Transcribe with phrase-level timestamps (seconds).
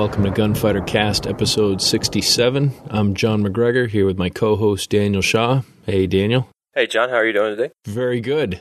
[0.00, 2.72] Welcome to Gunfighter Cast episode 67.
[2.88, 5.60] I'm John McGregor here with my co host Daniel Shaw.
[5.84, 6.48] Hey, Daniel.
[6.74, 7.70] Hey, John, how are you doing today?
[7.84, 8.60] Very good.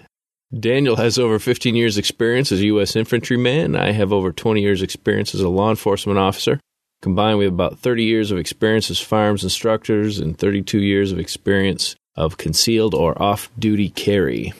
[0.54, 2.94] Daniel has over 15 years' experience as a U.S.
[2.94, 3.78] infantryman.
[3.78, 6.60] I have over 20 years' experience as a law enforcement officer.
[7.02, 11.20] Combined, we have about 30 years of experience as firearms instructors and 32 years of
[11.20, 14.52] experience of concealed or off duty carry.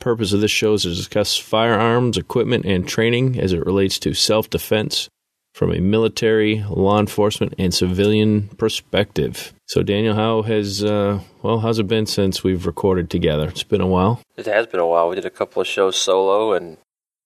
[0.00, 4.12] Purpose of this show is to discuss firearms, equipment, and training as it relates to
[4.12, 5.08] self defense
[5.56, 9.54] from a military, law enforcement, and civilian perspective.
[9.64, 13.48] So, Daniel, how has uh, well, how's it been since we've recorded together?
[13.48, 14.20] It's been a while.
[14.36, 15.08] It has been a while.
[15.08, 16.76] We did a couple of shows solo, and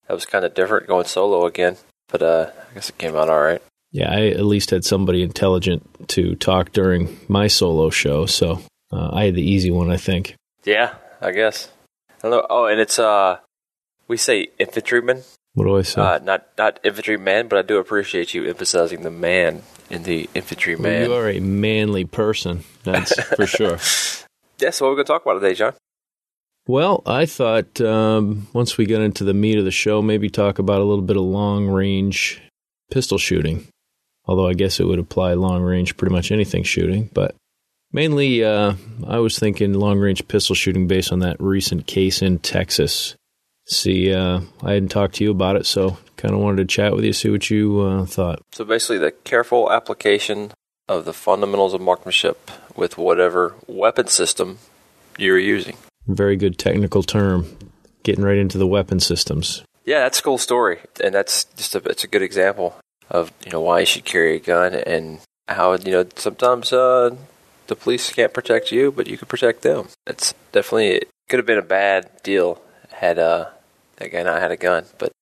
[0.06, 1.77] that was kind of different going solo again.
[2.06, 3.61] But uh, I guess it came out all right.
[3.91, 9.11] Yeah, I at least had somebody intelligent to talk during my solo show, so uh,
[9.12, 10.36] I had the easy one, I think.
[10.62, 11.69] Yeah, I guess.
[12.08, 12.47] I don't know.
[12.48, 13.39] Oh, and it's uh,
[14.06, 16.01] we say infantryman what do I say?
[16.01, 20.84] Uh, not not infantryman, but I do appreciate you emphasizing the man in the infantryman.
[20.84, 23.79] Well, you are a manly person, that's for sure.
[24.61, 25.73] Yeah, so what are we going to talk about today, John?
[26.67, 30.59] Well, I thought um, once we get into the meat of the show, maybe talk
[30.59, 32.42] about a little bit of long range
[32.91, 33.67] pistol shooting.
[34.27, 37.35] Although I guess it would apply long range pretty much anything shooting, but
[37.91, 38.75] mainly uh,
[39.07, 43.17] I was thinking long range pistol shooting based on that recent case in Texas
[43.71, 46.95] see, uh, I hadn't talked to you about it, so kind of wanted to chat
[46.95, 48.43] with you, see what you uh, thought.
[48.53, 50.53] So basically, the careful application
[50.89, 54.59] of the fundamentals of marksmanship with whatever weapon system
[55.17, 55.77] you're using.
[56.07, 57.57] Very good technical term.
[58.03, 59.63] Getting right into the weapon systems.
[59.85, 62.77] Yeah, that's a cool story, and that's just a it's a good example
[63.11, 67.15] of you know why you should carry a gun and how you know sometimes uh,
[67.67, 69.89] the police can't protect you, but you can protect them.
[70.07, 72.63] It's definitely it could have been a bad deal
[73.01, 73.48] had uh,
[74.00, 75.12] that guy not had a gun, but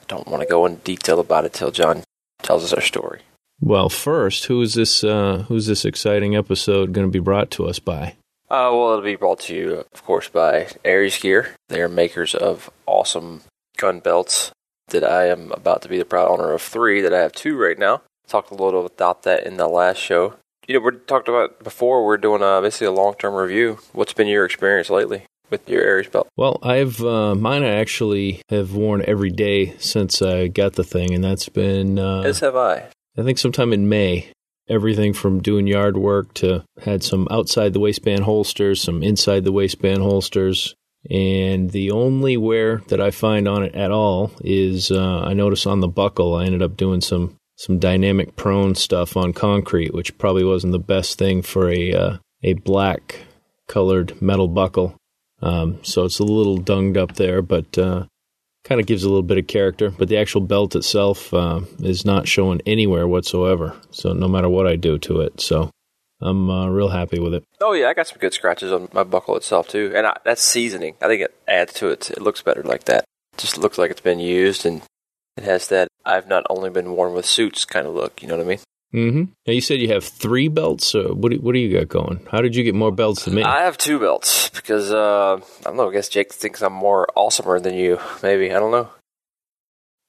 [0.00, 2.02] I don't want to go in detail about it till John
[2.42, 3.20] tells us our story.
[3.60, 5.02] Well, first, who is this?
[5.02, 8.16] Uh, who's this exciting episode going to be brought to us by?
[8.50, 11.54] Uh, well, it'll be brought to you, of course, by Ares Gear.
[11.68, 13.42] They are makers of awesome
[13.78, 14.50] gun belts
[14.88, 17.00] that I am about to be the proud owner of three.
[17.00, 18.02] That I have two right now.
[18.26, 20.34] Talked a little about that in the last show.
[20.66, 22.04] You know, we talked about before.
[22.04, 23.78] We're doing a, basically a long term review.
[23.92, 25.24] What's been your experience lately?
[25.50, 26.28] With your Ares belt?
[26.36, 27.62] Well, I've uh, mine.
[27.62, 32.22] I actually have worn every day since I got the thing, and that's been uh,
[32.22, 32.88] as have I.
[33.16, 34.30] I think sometime in May.
[34.66, 39.52] Everything from doing yard work to had some outside the waistband holsters, some inside the
[39.52, 40.74] waistband holsters,
[41.10, 45.66] and the only wear that I find on it at all is uh, I notice
[45.66, 46.34] on the buckle.
[46.34, 50.78] I ended up doing some some dynamic prone stuff on concrete, which probably wasn't the
[50.78, 53.26] best thing for a uh, a black
[53.68, 54.96] colored metal buckle.
[55.44, 58.06] Um, so it's a little dunged up there, but uh,
[58.64, 59.90] kind of gives a little bit of character.
[59.90, 63.76] But the actual belt itself uh, is not showing anywhere whatsoever.
[63.90, 65.70] So no matter what I do to it, so
[66.20, 67.44] I'm uh, real happy with it.
[67.60, 70.42] Oh yeah, I got some good scratches on my buckle itself too, and I, that's
[70.42, 70.94] seasoning.
[71.02, 72.10] I think it adds to it.
[72.10, 73.04] It looks better like that.
[73.34, 74.82] It just looks like it's been used, and
[75.36, 78.22] it has that I've not only been worn with suits kind of look.
[78.22, 78.60] You know what I mean?
[78.94, 79.24] Mm-hmm.
[79.46, 80.86] Now you said you have three belts.
[80.86, 82.26] So what do, what do you got going?
[82.30, 83.42] How did you get more belts than me?
[83.42, 85.90] I have two belts because uh, I don't know.
[85.90, 87.98] I guess Jake thinks I'm more awesomer than you.
[88.22, 88.88] Maybe I don't know.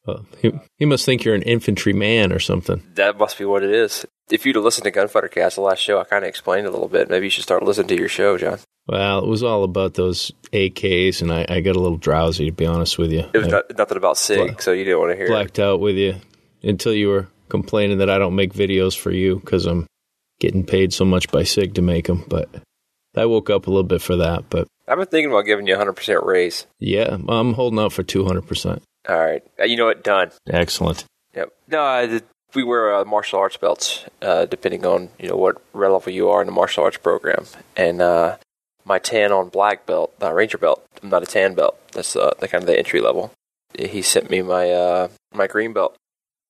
[0.05, 2.83] Well, he, he must think you're an infantry man or something.
[2.93, 4.05] That must be what it is.
[4.29, 6.71] If you'd have listened to Gunfighter Cast the last show, I kind of explained a
[6.71, 7.09] little bit.
[7.09, 8.59] Maybe you should start listening to your show, John.
[8.87, 12.51] Well, it was all about those AKs, and I, I got a little drowsy, to
[12.51, 13.27] be honest with you.
[13.33, 15.53] It was not, nothing about SIG, so you didn't want to hear blacked it.
[15.55, 16.15] Blacked out with you
[16.61, 19.87] until you were complaining that I don't make videos for you because I'm
[20.39, 22.23] getting paid so much by SIG to make them.
[22.27, 22.49] But
[23.15, 24.49] I woke up a little bit for that.
[24.49, 26.67] But I've been thinking about giving you a 100% raise.
[26.79, 28.81] Yeah, I'm holding out for 200%.
[29.07, 29.43] All right.
[29.59, 30.03] Uh, you know what?
[30.03, 30.31] Done.
[30.47, 31.05] Excellent.
[31.35, 31.53] Yep.
[31.67, 32.21] No, I,
[32.53, 36.41] we wear uh, martial arts belts, uh, depending on you know what level you are
[36.41, 37.45] in the martial arts program.
[37.75, 38.37] And uh,
[38.85, 40.85] my tan on black belt, not ranger belt.
[41.03, 41.77] Not a tan belt.
[41.91, 43.31] That's uh, the kind of the entry level.
[43.77, 45.97] He sent me my uh, my green belt.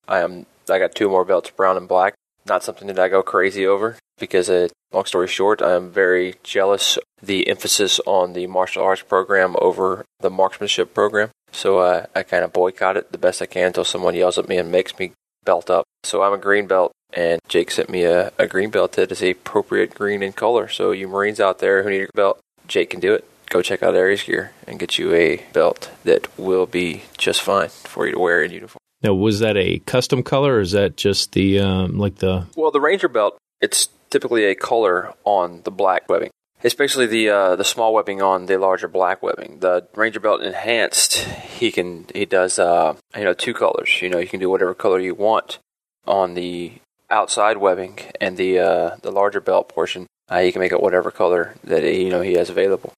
[0.08, 2.14] I am I got two more belts, brown and black.
[2.46, 7.00] Not something that I go crazy over because, uh, long story short, I'm very jealous
[7.22, 11.30] the emphasis on the martial arts program over the marksmanship program.
[11.52, 14.48] So uh, I kind of boycott it the best I can until someone yells at
[14.48, 15.14] me and makes me
[15.44, 15.86] belt up.
[16.04, 19.24] So I'm a green belt, and Jake sent me a, a green belt that is
[19.24, 20.68] appropriate green in color.
[20.68, 23.26] So you Marines out there who need a belt, Jake can do it.
[23.50, 27.70] Go check out Ares Gear and get you a belt that will be just fine
[27.70, 28.80] for you to wear in uniform.
[29.06, 32.48] Now, was that a custom color, or is that just the um, like the?
[32.56, 33.38] Well, the Ranger belt.
[33.62, 36.32] It's typically a color on the black webbing,
[36.64, 39.60] especially the uh, the small webbing on the larger black webbing.
[39.60, 44.02] The Ranger belt enhanced, he can he does uh, you know two colors.
[44.02, 45.60] You know you can do whatever color you want.
[46.08, 46.74] on the
[47.10, 50.08] outside webbing and the uh, the larger belt portion.
[50.30, 52.92] Uh, he can make it whatever color that you know he has available.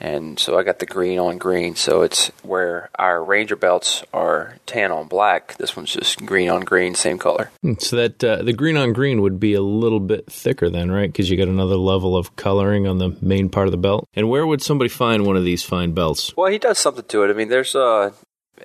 [0.00, 1.76] And so I got the green on green.
[1.76, 5.56] So it's where our Ranger belts are tan on black.
[5.56, 7.50] This one's just green on green, same color.
[7.78, 11.10] So that uh, the green on green would be a little bit thicker then, right?
[11.10, 14.08] Because you got another level of coloring on the main part of the belt.
[14.14, 16.36] And where would somebody find one of these fine belts?
[16.36, 17.30] Well, he does something to it.
[17.30, 18.10] I mean, there's uh,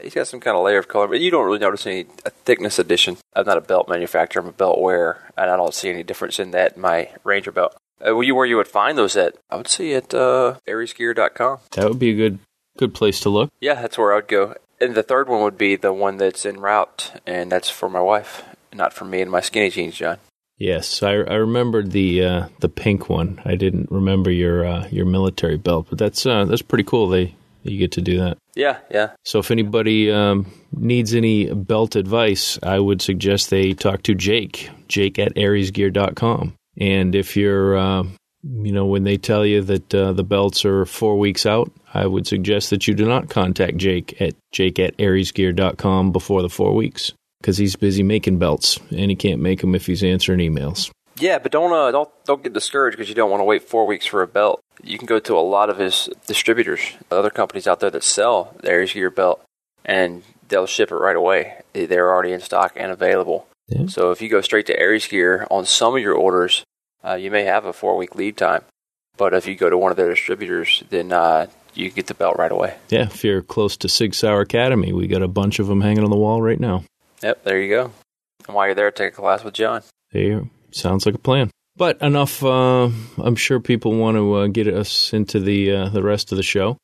[0.02, 2.04] he's got some kind of layer of color, but you don't really notice any
[2.44, 3.18] thickness addition.
[3.36, 6.40] I'm not a belt manufacturer; I'm a belt wearer, and I don't see any difference
[6.40, 7.76] in that in my Ranger belt.
[8.06, 9.36] Uh, where you where you would find those at?
[9.50, 11.60] I would see at uh, AresGear.com.
[11.72, 12.40] That would be a good
[12.78, 13.52] good place to look.
[13.60, 14.56] Yeah, that's where I would go.
[14.82, 18.00] And the third one would be the one that's en route, and that's for my
[18.00, 18.44] wife,
[18.74, 20.18] not for me and my skinny jeans, John.
[20.58, 23.42] Yes, I, I remembered the uh, the pink one.
[23.46, 27.10] I didn't remember your uh, your military belt, but that's uh, that's pretty cool.
[27.10, 28.38] They you get to do that.
[28.56, 29.12] Yeah, yeah.
[29.24, 34.70] So if anybody um, needs any belt advice, I would suggest they talk to Jake,
[34.88, 36.56] Jake at AresGear.com.
[36.80, 38.04] And if you're, uh,
[38.44, 42.06] you know, when they tell you that uh, the belts are four weeks out, I
[42.06, 46.74] would suggest that you do not contact Jake at Jake at AresGear.com before the four
[46.74, 50.90] weeks because he's busy making belts and he can't make them if he's answering emails.
[51.18, 53.86] Yeah, but don't uh, don't don't get discouraged because you don't want to wait four
[53.86, 54.62] weeks for a belt.
[54.82, 58.56] You can go to a lot of his distributors, other companies out there that sell
[58.62, 59.44] the Ares Gear belt,
[59.84, 61.62] and they'll ship it right away.
[61.74, 63.48] They're already in stock and available.
[63.70, 63.88] Yeah.
[63.88, 66.64] So if you go straight to Ares Gear on some of your orders,
[67.04, 68.64] uh, you may have a four week lead time.
[69.18, 72.38] But if you go to one of their distributors, then uh, you get the belt
[72.38, 72.76] right away.
[72.90, 76.04] Yeah, if you're close to Sig Sauer Academy, we got a bunch of them hanging
[76.04, 76.84] on the wall right now.
[77.22, 77.92] Yep, there you go.
[78.48, 79.84] And while you're there, take a class with John.
[80.12, 80.44] There.
[80.72, 81.52] Sounds like a plan.
[81.76, 82.44] But enough.
[82.44, 86.38] Uh, I'm sure people want to uh, get us into the uh, the rest of
[86.38, 86.78] the show.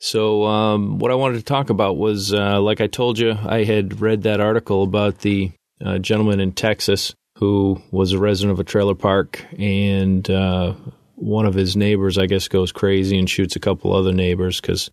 [0.00, 3.64] So um, what I wanted to talk about was, uh, like I told you, I
[3.64, 5.52] had read that article about the
[5.84, 10.74] uh, gentleman in Texas who was a resident of a trailer park, and uh,
[11.14, 14.90] one of his neighbors, I guess, goes crazy and shoots a couple other neighbors because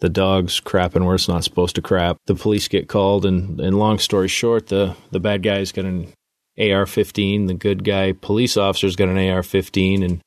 [0.00, 2.16] the dog's crapping where it's not supposed to crap.
[2.26, 6.12] The police get called, and, and long story short, the the bad guy's got an
[6.58, 7.46] AR-15.
[7.46, 10.20] The good guy police officer's got an AR-15, and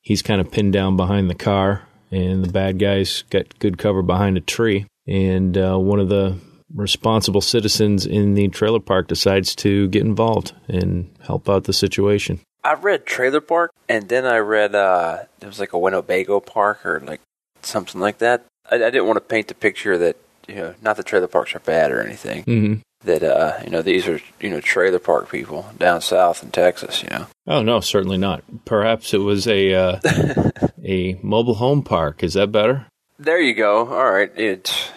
[0.00, 4.02] he's kind of pinned down behind the car, and the bad guy's got good cover
[4.02, 4.86] behind a tree.
[5.06, 6.36] And uh, one of the
[6.74, 12.40] responsible citizens in the trailer park decides to get involved and help out the situation.
[12.64, 16.84] I read Trailer Park, and then I read uh, it was like a Winnebago Park
[16.84, 17.20] or like
[17.62, 18.44] something like that.
[18.68, 20.16] I, I didn't want to paint the picture that
[20.48, 22.44] you know, not that trailer parks are bad or anything.
[22.44, 22.74] Mm-hmm.
[23.04, 27.02] That uh, you know, these are you know trailer park people down south in Texas.
[27.02, 28.42] You know, Oh no, certainly not.
[28.64, 30.00] Perhaps it was a uh,
[30.84, 32.24] a mobile home park.
[32.24, 32.86] Is that better?
[33.18, 33.86] there you go.
[33.88, 34.90] All right, it.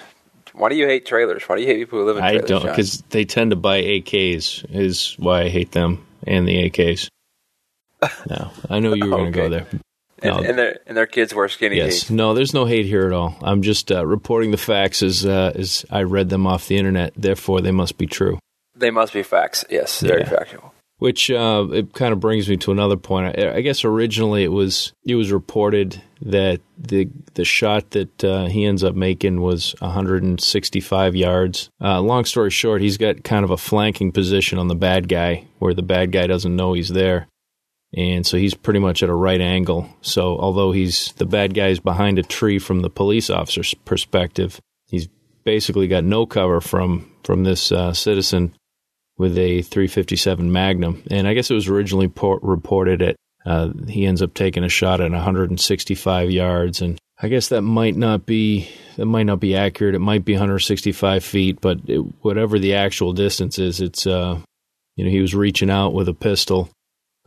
[0.60, 1.44] Why do you hate trailers?
[1.48, 2.44] Why do you hate people who live in trailers?
[2.44, 4.66] I don't because they tend to buy AKs.
[4.76, 7.08] Is why I hate them and the AKs.
[8.30, 9.50] No, I know you were going to Okay.
[9.50, 9.68] go there.
[10.22, 10.50] and, no.
[10.50, 12.12] and their and their kids wear skinny Yes, jeans.
[12.12, 13.38] no, there's no hate here at all.
[13.42, 17.14] I'm just uh, reporting the facts as uh, as I read them off the internet.
[17.18, 18.40] Therefore, they must be true.
[18.76, 19.66] They must be facts.
[19.69, 20.30] Yes, very Yeah.
[20.30, 20.74] factual.
[21.00, 23.38] Which uh, it kind of brings me to another point.
[23.40, 28.45] I, I guess originally it was it was reported that the the shot that uh,
[28.45, 31.69] he ends up making was 165 yards.
[31.81, 35.45] Uh, long story short, he's got kind of a flanking position on the bad guy
[35.59, 37.28] where the bad guy doesn't know he's there,
[37.95, 39.90] and so he's pretty much at a right angle.
[40.02, 45.07] So although he's the bad guy's behind a tree from the police officer's perspective, he's
[45.44, 48.54] basically got no cover from from this uh, citizen
[49.18, 53.16] with a 357 Magnum, and I guess it was originally por- reported at
[53.46, 57.96] uh, he ends up taking a shot at 165 yards, and I guess that might
[57.96, 59.96] not be that might not be accurate.
[59.96, 64.40] It might be 165 feet, but it, whatever the actual distance is, it's uh,
[64.96, 66.69] you know he was reaching out with a pistol,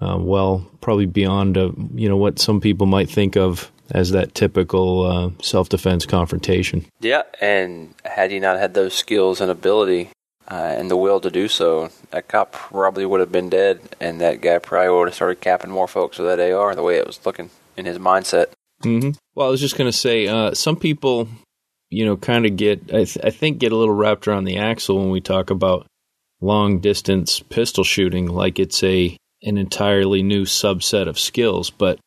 [0.00, 4.34] uh, well, probably beyond uh you know what some people might think of as that
[4.34, 6.84] typical uh, self defense confrontation.
[7.00, 10.10] Yeah, and had he not had those skills and ability
[10.52, 14.20] uh, and the will to do so, that cop probably would have been dead, and
[14.20, 17.06] that guy probably would have started capping more folks with that AR the way it
[17.06, 18.48] was looking in his mindset.
[18.82, 19.12] Mm-hmm.
[19.34, 21.26] Well, I was just going to say, uh, some people,
[21.88, 24.58] you know, kind of get, I, th- I think, get a little wrapped around the
[24.58, 25.86] axle when we talk about
[26.42, 31.70] long distance pistol shooting, like it's a an entirely new subset of skills.
[31.70, 31.98] But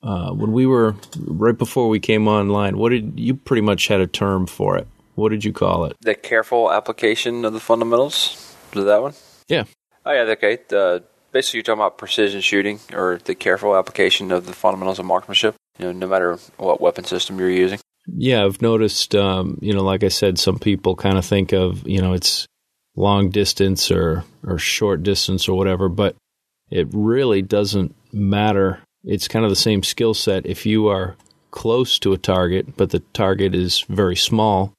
[0.00, 0.94] uh, when we were
[1.26, 4.86] right before we came online, what did you pretty much had a term for it?
[5.20, 5.96] What did you call it?
[6.00, 8.54] The careful application of the fundamentals.
[8.74, 9.14] Was that one?
[9.48, 9.64] Yeah.
[10.06, 10.58] Oh, yeah, okay.
[10.68, 15.04] The, basically, you're talking about precision shooting or the careful application of the fundamentals of
[15.04, 17.78] marksmanship, you know, no matter what weapon system you're using.
[18.06, 21.86] Yeah, I've noticed, um, you know, like I said, some people kind of think of,
[21.86, 22.46] you know, it's
[22.96, 26.16] long distance or or short distance or whatever, but
[26.70, 28.80] it really doesn't matter.
[29.04, 31.16] It's kind of the same skill set if you are
[31.50, 34.72] close to a target, but the target is very small.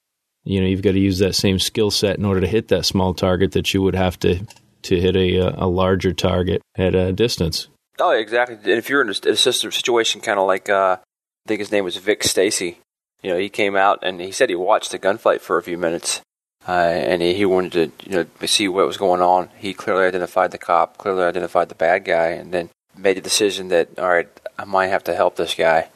[0.44, 2.86] You know, you've got to use that same skill set in order to hit that
[2.86, 4.46] small target that you would have to
[4.84, 7.68] to hit a a larger target at a distance.
[8.00, 8.56] Oh, exactly.
[8.56, 11.84] And if you're in a, a situation kind of like, uh, I think his name
[11.84, 12.80] was Vic Stacy.
[13.22, 15.78] You know, he came out and he said he watched the gunfight for a few
[15.78, 16.22] minutes,
[16.68, 19.50] uh, and he, he wanted to, you know, see what was going on.
[19.56, 23.68] He clearly identified the cop, clearly identified the bad guy, and then made a decision
[23.68, 25.90] that, all right, I might have to help this guy.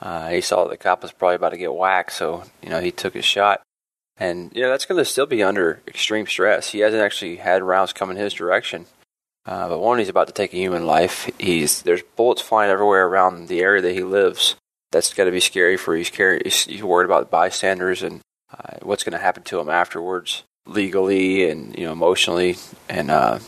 [0.00, 2.80] Uh, he saw that the cop was probably about to get whacked, so you know
[2.80, 3.62] he took his shot.
[4.20, 6.70] And you know that's going to still be under extreme stress.
[6.70, 8.86] He hasn't actually had rounds come in his direction,
[9.46, 11.30] uh, but one, he's about to take a human life.
[11.38, 14.56] He's there's bullets flying everywhere around the area that he lives.
[14.92, 18.20] That's got to be scary for he's, carry, he's, he's worried about bystanders and
[18.52, 22.56] uh, what's going to happen to him afterwards, legally and you know emotionally
[22.88, 23.38] and uh,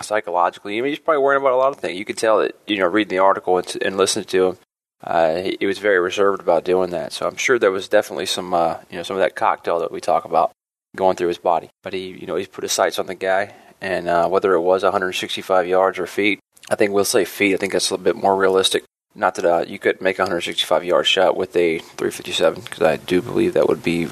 [0.00, 0.78] psychologically.
[0.78, 1.98] I mean, he's probably worrying about a lot of things.
[1.98, 4.58] You could tell that you know reading the article and, and listening to him.
[5.02, 8.26] Uh, he, he, was very reserved about doing that, so I'm sure there was definitely
[8.26, 10.52] some, uh, you know, some of that cocktail that we talk about
[10.94, 11.70] going through his body.
[11.82, 14.60] But he, you know, he's put his sights on the guy, and uh, whether it
[14.60, 16.40] was 165 yards or feet,
[16.70, 17.54] I think we'll say feet.
[17.54, 18.84] I think that's a little bit more realistic.
[19.14, 22.96] Not that uh, you could make a 165 yard shot with a 357, because I
[22.96, 24.08] do believe that would be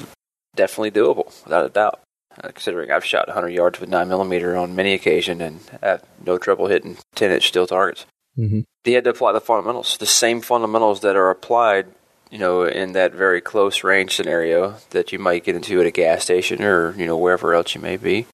[0.55, 1.99] definitely doable, without a doubt.
[2.41, 6.67] Uh, considering I've shot 100 yards with 9mm on many occasions and have no trouble
[6.67, 8.05] hitting 10 inch steel targets.
[8.39, 8.61] Mm-hmm.
[8.85, 11.87] He had to apply the fundamentals, the same fundamentals that are applied,
[12.31, 15.91] you know, in that very close range scenario that you might get into at a
[15.91, 18.25] gas station or you know wherever else you may be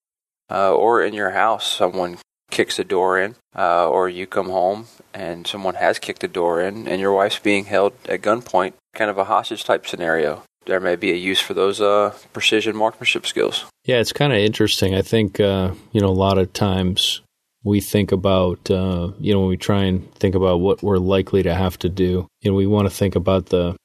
[0.50, 2.18] uh, or in your house, someone
[2.52, 6.62] kicks the door in, uh, or you come home and someone has kicked the door
[6.62, 10.44] in, and your wife's being held at gunpoint, kind of a hostage type scenario.
[10.66, 13.66] There may be a use for those uh, precision marksmanship skills.
[13.86, 14.96] Yeah, it's kind of interesting.
[14.96, 17.22] I think uh, you know a lot of times
[17.66, 21.44] we think about uh, you know when we try and think about what we're likely
[21.44, 22.28] to have to do.
[22.42, 23.76] You know, we want to think about the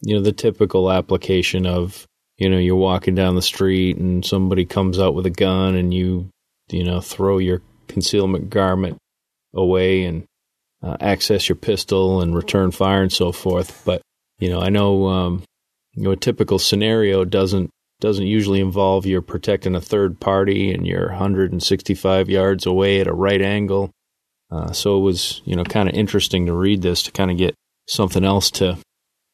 [0.00, 2.06] you know the typical application of
[2.38, 5.92] you know, you're walking down the street and somebody comes out with a gun and
[5.92, 6.28] you,
[6.68, 8.98] you know, throw your concealment garment
[9.54, 10.24] away and
[10.82, 13.82] uh, access your pistol and return fire and so forth.
[13.86, 14.02] But,
[14.38, 15.44] you know, I know, um,
[15.94, 20.86] you know, a typical scenario doesn't doesn't usually involve you're protecting a third party and
[20.86, 23.90] you're 165 yards away at a right angle.
[24.50, 27.36] Uh, so it was, you know, kind of interesting to read this to kind of
[27.36, 27.54] get
[27.88, 28.78] something else to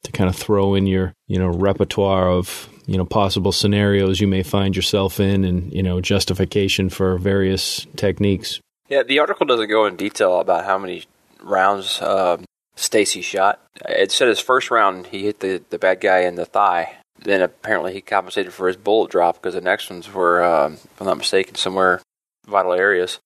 [0.04, 4.26] to kind of throw in your, you know, repertoire of you know possible scenarios you
[4.26, 8.60] may find yourself in and you know justification for various techniques.
[8.88, 11.04] Yeah the article doesn't go in detail about how many
[11.42, 12.38] rounds uh,
[12.74, 13.60] stacy shot.
[13.88, 17.42] It said his first round he hit the, the bad guy in the thigh then
[17.42, 21.06] apparently he compensated for his bullet drop because the next ones were um, if i'm
[21.06, 22.00] not mistaken somewhere
[22.46, 23.20] vital areas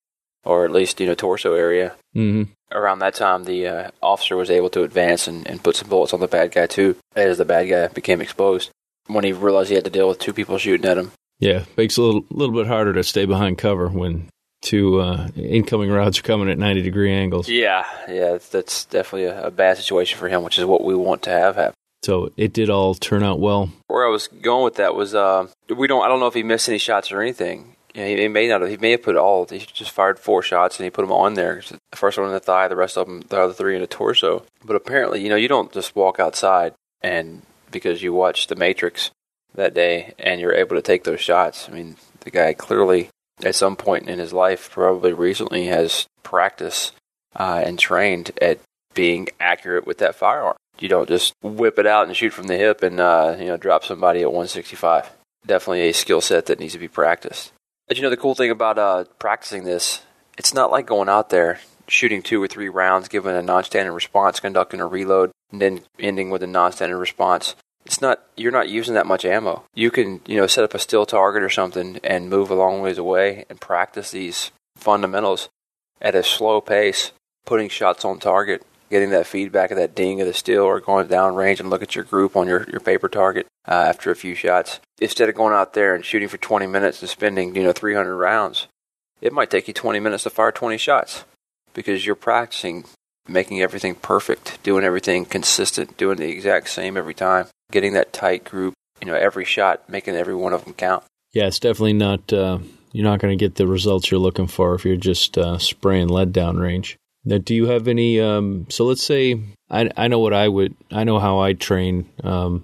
[0.45, 2.51] or at least you know torso area mm-hmm.
[2.73, 6.13] around that time the uh, officer was able to advance and, and put some bullets
[6.13, 8.71] on the bad guy too as the bad guy became exposed
[9.07, 11.13] when he realized he had to deal with two people shooting at him.
[11.39, 14.29] Yeah, makes it a little, little bit harder to stay behind cover when
[14.63, 17.49] two uh, incoming rounds are coming at 90 degree angles.
[17.49, 21.23] Yeah, yeah, that's definitely a, a, bad situation for him, which is what we want
[21.23, 21.75] to have happen.
[22.07, 23.69] So it did all turn out well.
[23.89, 26.05] Where I was going with that was uh, we don't.
[26.05, 27.75] I don't know if he missed any shots or anything.
[27.95, 28.61] He, he, may not.
[28.61, 29.45] Have, he may have put all.
[29.47, 31.61] He just fired four shots and he put them on there.
[31.91, 33.89] The first one in the thigh, the rest of them, the other three in the
[33.89, 34.45] torso.
[34.65, 39.11] But apparently, you know, you don't just walk outside and because you watched The Matrix
[39.57, 41.69] that day and you're able to take those shots.
[41.69, 43.09] I mean, the guy clearly,
[43.43, 46.93] at some point in his life, probably recently, has practiced
[47.35, 48.61] uh, and trained at
[48.95, 50.57] being accurate with that firearm.
[50.79, 53.57] You don't just whip it out and shoot from the hip and uh, you know
[53.57, 55.11] drop somebody at 165.
[55.47, 57.53] Definitely a skill set that needs to be practiced.
[57.89, 60.03] But you know the cool thing about uh, practicing this,
[60.37, 64.41] it's not like going out there shooting two or three rounds, giving a non-standard response,
[64.41, 67.55] conducting a reload, and then ending with a non-standard response.
[67.85, 69.65] It's not you're not using that much ammo.
[69.75, 72.81] You can you know set up a still target or something and move a long
[72.81, 75.49] ways away and practice these fundamentals
[76.01, 77.13] at a slow pace,
[77.45, 81.07] putting shots on target, getting that feedback of that ding of the steel, or going
[81.07, 84.17] down range and look at your group on your, your paper target uh, after a
[84.17, 84.81] few shots.
[85.01, 88.17] Instead of going out there and shooting for 20 minutes and spending you know 300
[88.17, 88.67] rounds,
[89.21, 91.25] it might take you 20 minutes to fire 20 shots
[91.75, 92.85] because you're practicing
[93.29, 98.45] making everything perfect, doing everything consistent, doing the exact same every time, getting that tight
[98.45, 101.05] group, you know, every shot, making every one of them count.
[101.33, 102.59] Yeah, it's definitely not, uh,
[102.93, 106.09] you're not going to get the results you're looking for if you're just uh, spraying
[106.09, 106.97] lead down range.
[107.27, 110.77] Now, do you have any, um, so let's say, I, I know what I would,
[110.93, 112.09] I know how I train.
[112.23, 112.63] Um,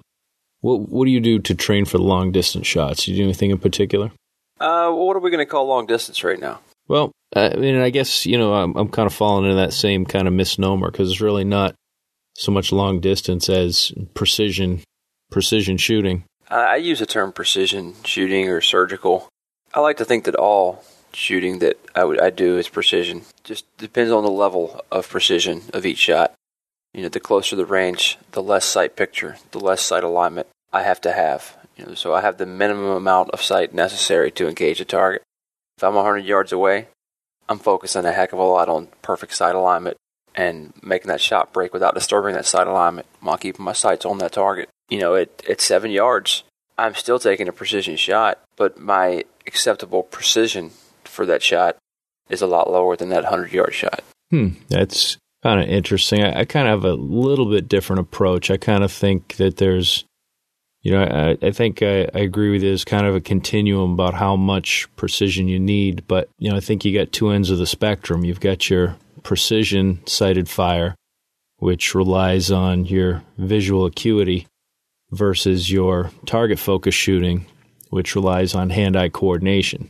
[0.61, 3.03] what, what do you do to train for the long distance shots?
[3.03, 4.13] Do you do anything in particular?
[4.61, 6.61] Uh, what are we going to call long distance right now?
[6.87, 10.05] Well, I mean, I guess you know I'm, I'm kind of falling into that same
[10.05, 11.75] kind of misnomer because it's really not
[12.35, 14.81] so much long distance as precision
[15.31, 16.23] precision shooting.
[16.49, 19.27] I use the term precision shooting or surgical.
[19.73, 20.83] I like to think that all
[21.15, 23.23] shooting that I would I do is precision.
[23.43, 26.33] Just depends on the level of precision of each shot.
[26.93, 30.83] You know, the closer the range, the less sight picture, the less sight alignment I
[30.83, 31.57] have to have.
[31.75, 35.23] You know, so I have the minimum amount of sight necessary to engage a target.
[35.77, 36.87] If I'm 100 yards away,
[37.49, 39.97] I'm focusing a heck of a lot on perfect sight alignment
[40.35, 44.19] and making that shot break without disturbing that sight alignment while keeping my sights on
[44.19, 44.69] that target.
[44.89, 46.43] You know, at, at seven yards,
[46.77, 50.71] I'm still taking a precision shot, but my acceptable precision
[51.13, 51.77] for that shot
[52.29, 54.03] is a lot lower than that 100 yard shot.
[54.29, 56.23] Hmm, that's kind of interesting.
[56.23, 58.49] I, I, kind of have a little bit different approach.
[58.49, 60.05] I kind of think that there's,
[60.81, 62.69] you know, I, I think I, I, agree with you.
[62.69, 66.61] There's kind of a continuum about how much precision you need, but you know, I
[66.61, 68.25] think you got two ends of the spectrum.
[68.25, 70.95] You've got your precision sighted fire,
[71.57, 74.47] which relies on your visual acuity,
[75.13, 77.45] versus your target focus shooting,
[77.89, 79.89] which relies on hand eye coordination.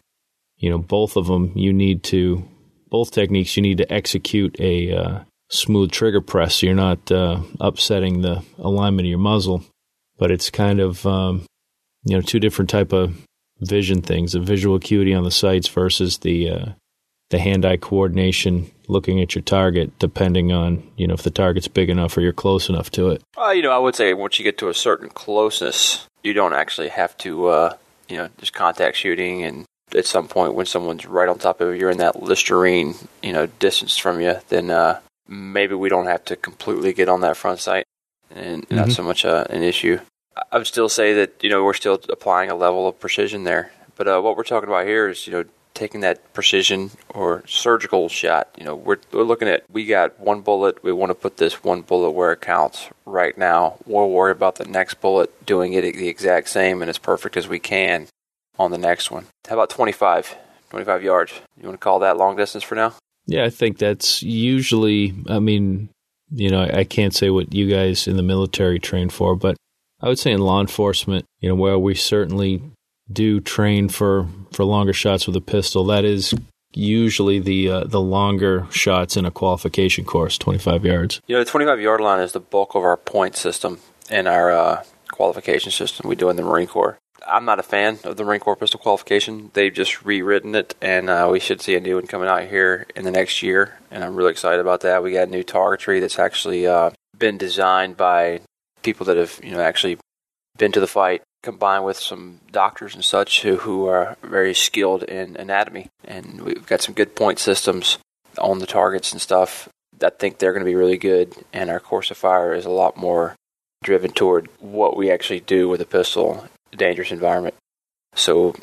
[0.64, 2.42] You know, both of them you need to,
[2.90, 7.42] both techniques you need to execute a uh, smooth trigger press so you're not uh,
[7.60, 9.66] upsetting the alignment of your muzzle.
[10.18, 11.44] But it's kind of, um,
[12.06, 13.14] you know, two different type of
[13.60, 16.66] vision things: the visual acuity on the sights versus the uh,
[17.30, 21.90] the hand-eye coordination, looking at your target, depending on you know if the target's big
[21.90, 23.22] enough or you're close enough to it.
[23.38, 26.54] Uh, you know, I would say once you get to a certain closeness, you don't
[26.54, 27.76] actually have to, uh,
[28.08, 29.44] you know, just contact shooting.
[29.44, 29.66] And
[29.96, 33.34] at some point, when someone's right on top of you, you're in that Listerine, you
[33.34, 37.38] know, distance from you, then uh, maybe we don't have to completely get on that
[37.38, 37.86] front sight,
[38.32, 38.76] and mm-hmm.
[38.76, 40.00] not so much uh, an issue.
[40.52, 43.72] I would still say that you know we're still applying a level of precision there.
[43.96, 48.08] But uh, what we're talking about here is you know taking that precision or surgical
[48.08, 48.48] shot.
[48.58, 50.84] You know, we're, we're looking at we got one bullet.
[50.84, 53.78] We want to put this one bullet where it counts right now.
[53.86, 57.48] We'll worry about the next bullet doing it the exact same and as perfect as
[57.48, 58.08] we can
[58.58, 59.26] on the next one.
[59.48, 60.36] How about 25?
[60.70, 61.34] 25 yards.
[61.58, 62.94] You want to call that long distance for now?
[63.26, 65.90] Yeah, I think that's usually, I mean,
[66.32, 69.56] you know, I can't say what you guys in the military train for, but
[70.02, 72.62] I would say in law enforcement, you know, where we certainly
[73.12, 76.34] do train for for longer shots with a pistol, that is
[76.74, 81.22] usually the uh, the longer shots in a qualification course, 25 yards.
[81.28, 84.52] You know, the 25 yard line is the bulk of our point system in our
[84.52, 86.98] uh, qualification system we do in the Marine Corps.
[87.28, 89.52] I'm not a fan of the Marine Corps pistol qualification.
[89.54, 92.86] They've just rewritten it, and uh, we should see a new one coming out here
[92.96, 93.78] in the next year.
[93.92, 95.04] And I'm really excited about that.
[95.04, 98.42] We got a new targetry that's actually uh, been designed by
[98.82, 99.98] people that have, you know, actually
[100.58, 105.04] been to the fight, combined with some doctors and such who, who are very skilled
[105.04, 105.88] in anatomy.
[106.04, 107.98] And we've got some good point systems
[108.38, 109.70] on the targets and stuff.
[110.02, 111.34] I think they're going to be really good.
[111.54, 113.36] And our course of fire is a lot more
[113.84, 117.56] driven toward what we actually do with a pistol, dangerous environment.
[118.16, 118.56] So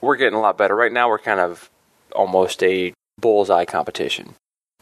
[0.00, 0.74] we're getting a lot better.
[0.74, 1.70] Right now, we're kind of
[2.14, 4.34] almost a bullseye competition.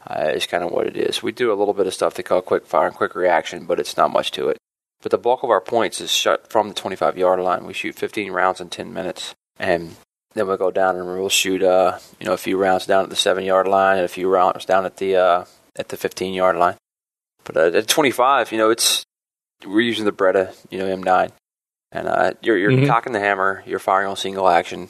[0.07, 1.21] Uh, is kind of what it is.
[1.21, 3.79] We do a little bit of stuff they call quick fire and quick reaction, but
[3.79, 4.57] it's not much to it.
[5.01, 7.65] But the bulk of our points is shot from the 25 yard line.
[7.65, 9.35] We shoot 15 rounds in 10 minutes.
[9.59, 9.95] And
[10.33, 13.09] then we'll go down and we'll shoot, uh, you know, a few rounds down at
[13.11, 15.45] the seven yard line and a few rounds down at the, uh,
[15.75, 16.77] at the 15 yard line.
[17.43, 19.03] But uh, at 25, you know, it's,
[19.65, 21.31] we're using the Beretta, you know, M9.
[21.91, 22.87] And uh, you're, you're mm-hmm.
[22.87, 24.89] cocking the hammer, you're firing on single action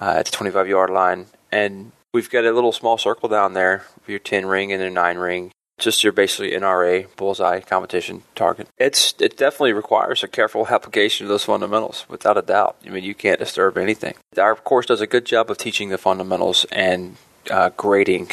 [0.00, 1.26] uh, at the 25 yard line.
[1.50, 5.18] And we've got a little small circle down there, your 10 ring and a 9
[5.18, 8.68] ring just your basically NRA bullseye competition target.
[8.76, 12.76] It's it definitely requires a careful application of those fundamentals, without a doubt.
[12.84, 14.14] I mean, you can't disturb anything.
[14.36, 17.16] Our course does a good job of teaching the fundamentals and
[17.50, 18.32] uh, grading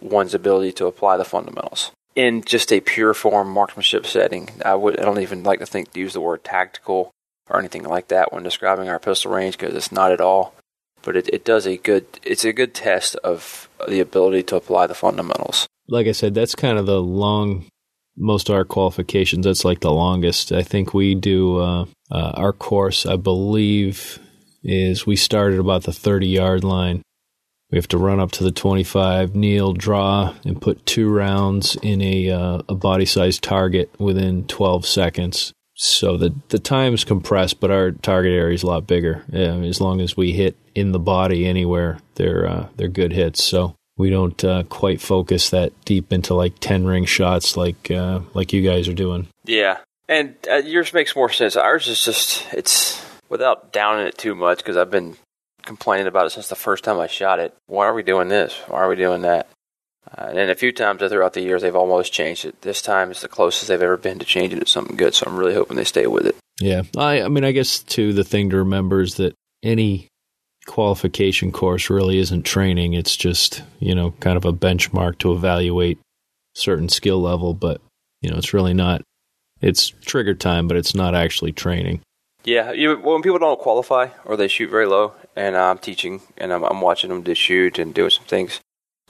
[0.00, 4.50] one's ability to apply the fundamentals in just a pure form marksmanship setting.
[4.64, 7.10] I would I don't even like to think to use the word tactical
[7.52, 10.54] or anything like that when describing our pistol range because it's not at all.
[11.02, 14.86] But it, it does a good it's a good test of the ability to apply
[14.86, 17.66] the fundamentals like I said, that's kind of the long.
[18.16, 20.52] Most of our qualifications, that's like the longest.
[20.52, 23.06] I think we do uh, uh, our course.
[23.06, 24.18] I believe
[24.62, 27.02] is we started about the thirty yard line.
[27.70, 31.76] We have to run up to the twenty five, kneel, draw, and put two rounds
[31.82, 35.52] in a uh, a body size target within twelve seconds.
[35.84, 39.24] So the the time's compressed, but our target area is a lot bigger.
[39.30, 43.42] Yeah, as long as we hit in the body anywhere, they're uh, they're good hits.
[43.42, 48.20] So we don't uh, quite focus that deep into like 10 ring shots like uh,
[48.34, 52.46] like you guys are doing yeah and uh, yours makes more sense ours is just
[52.54, 55.14] it's without downing it too much because i've been
[55.64, 57.54] complaining about it since the first time I shot it.
[57.66, 58.54] Why are we doing this?
[58.66, 59.48] Why are we doing that?
[60.16, 62.60] Uh, and a few times throughout the years, they've almost changed it.
[62.62, 65.14] This time is the closest they've ever been to changing it to something good.
[65.14, 66.36] So I'm really hoping they stay with it.
[66.60, 70.08] Yeah, I, I mean, I guess too the thing to remember is that any
[70.66, 72.94] qualification course really isn't training.
[72.94, 75.98] It's just you know kind of a benchmark to evaluate
[76.54, 77.80] certain skill level, but
[78.20, 79.02] you know it's really not.
[79.60, 82.00] It's trigger time, but it's not actually training.
[82.44, 86.52] Yeah, you, when people don't qualify or they shoot very low, and I'm teaching and
[86.52, 88.60] I'm, I'm watching them to shoot and doing some things.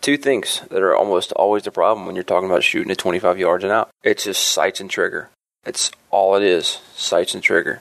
[0.02, 3.38] Two things that are almost always the problem when you're talking about shooting at 25
[3.38, 3.88] yards and out.
[4.02, 5.30] It's just sights and trigger.
[5.64, 7.80] It's all it is, sights and trigger.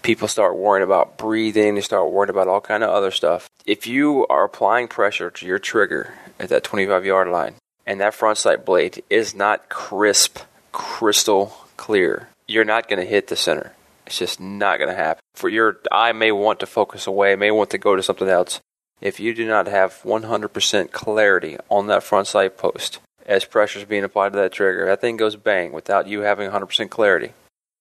[0.00, 3.50] People start worrying about breathing, they start worrying about all kind of other stuff.
[3.66, 8.14] If you are applying pressure to your trigger at that 25 yard line and that
[8.14, 10.38] front sight blade is not crisp,
[10.72, 13.74] crystal clear, you're not going to hit the center.
[14.06, 15.20] It's just not going to happen.
[15.34, 18.58] For your eye may want to focus away, may want to go to something else.
[19.00, 23.84] If you do not have 100% clarity on that front sight post, as pressure is
[23.84, 27.32] being applied to that trigger, that thing goes bang without you having 100% clarity,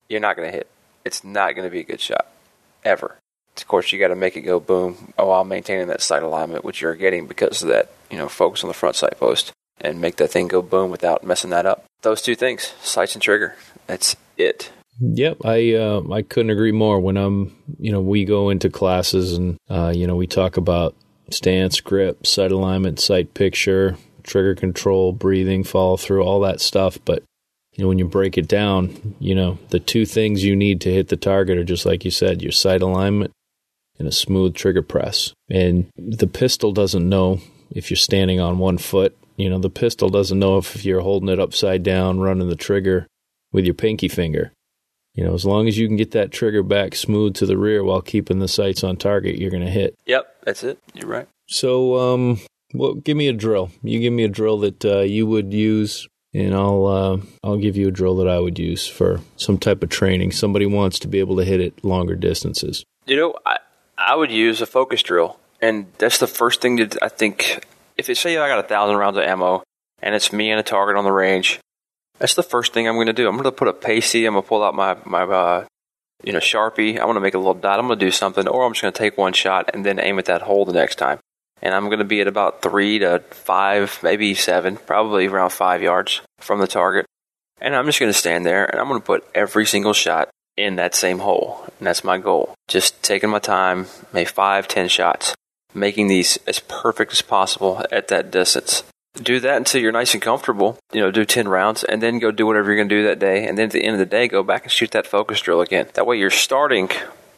[0.10, 0.68] you're not going to hit.
[1.06, 2.28] It's not going to be a good shot,
[2.84, 3.18] ever.
[3.56, 6.82] Of course, you got to make it go boom while maintaining that sight alignment, which
[6.82, 9.52] you're getting because of that, you know, focus on the front sight post
[9.82, 11.86] and make that thing go boom without messing that up.
[12.02, 13.56] Those two things, sights and trigger.
[13.88, 14.72] That's it.
[15.00, 17.00] Yep, I uh, I couldn't agree more.
[17.00, 20.96] When I'm, you know, we go into classes and uh, you know we talk about
[21.30, 26.98] stance, grip, sight alignment, sight picture, trigger control, breathing, follow through, all that stuff.
[27.06, 27.24] But
[27.74, 30.94] you know, when you break it down, you know, the two things you need to
[30.94, 33.32] hit the target are just like you said, your sight alignment
[34.00, 35.34] and a smooth trigger press.
[35.50, 39.16] And the pistol doesn't know if you're standing on one foot.
[39.36, 43.06] You know, the pistol doesn't know if you're holding it upside down, running the trigger
[43.52, 44.52] with your pinky finger.
[45.18, 47.84] You know, as long as you can get that trigger back smooth to the rear
[47.84, 49.98] while keeping the sights on target, you're going to hit.
[50.06, 50.78] Yep, that's it.
[50.94, 51.28] You're right.
[51.48, 52.40] So, um,
[52.76, 53.72] well, give me a drill.
[53.82, 57.76] You give me a drill that uh, you would use, and I'll uh, I'll give
[57.76, 60.34] you a drill that I would use for some type of training.
[60.34, 62.84] Somebody wants to be able to hit it longer distances.
[63.08, 63.58] You know, I
[63.98, 67.66] I would use a focus drill, and that's the first thing that I think.
[67.98, 69.64] If it's say I got a thousand rounds of ammo,
[70.00, 71.60] and it's me and a target on the range,
[72.20, 73.28] that's the first thing I'm going to do.
[73.28, 74.26] I'm going to put a pasty.
[74.26, 75.66] I'm going to pull out my my uh,
[76.24, 77.00] you know sharpie.
[77.00, 77.80] I want to make a little dot.
[77.80, 80.00] I'm going to do something, or I'm just going to take one shot and then
[80.00, 81.20] aim at that hole the next time
[81.62, 85.82] and I'm going to be at about three to five, maybe seven, probably around five
[85.82, 87.06] yards from the target.
[87.60, 90.30] And I'm just going to stand there and I'm going to put every single shot
[90.56, 91.64] in that same hole.
[91.80, 92.54] And that's my goal.
[92.68, 95.36] Just taking my time, maybe five, ten shots,
[95.74, 98.84] making these as perfect as possible at that distance.
[99.22, 100.78] Do that until you're nice and comfortable.
[100.94, 103.20] You know, do 10 rounds and then go do whatever you're going to do that
[103.20, 103.48] day.
[103.48, 105.62] And then at the end of the day, go back and shoot that focus drill
[105.62, 105.88] again.
[105.94, 106.90] That way you're starting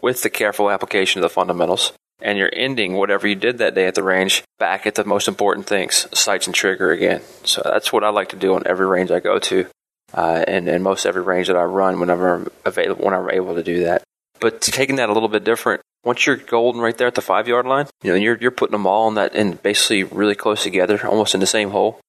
[0.02, 3.88] with the careful application of the fundamentals and you're ending whatever you did that day
[3.88, 7.22] at the range back at the most important things, sights and trigger again.
[7.44, 9.68] So that's what I like to do on every range I go to,
[10.14, 13.56] uh, and, and most every range that I run whenever I'm available, when I'm able
[13.56, 14.04] to do that.
[14.40, 17.48] But taking that a little bit different, once you're golden right there at the five
[17.48, 20.64] yard line, you know, you're, you're putting them all in that and basically really close
[20.64, 22.00] together, almost in the same hole.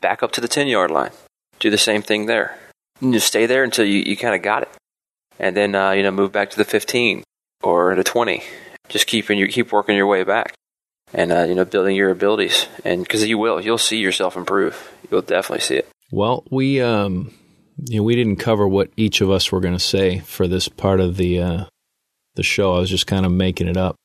[0.00, 1.12] Back up to the 10 yard line.
[1.58, 2.58] Do the same thing there.
[3.00, 4.70] And just stay there until you, you kind of got it.
[5.38, 7.22] And then, uh, you know, move back to the 15
[7.62, 8.42] or the 20
[8.88, 10.54] just keeping you keep working your way back
[11.14, 14.92] and uh, you know building your abilities and because you will you'll see yourself improve
[15.10, 17.32] you'll definitely see it well we um
[17.86, 20.68] you know we didn't cover what each of us were going to say for this
[20.68, 21.64] part of the uh
[22.34, 22.74] the show.
[22.74, 23.96] I was just kind of making it up.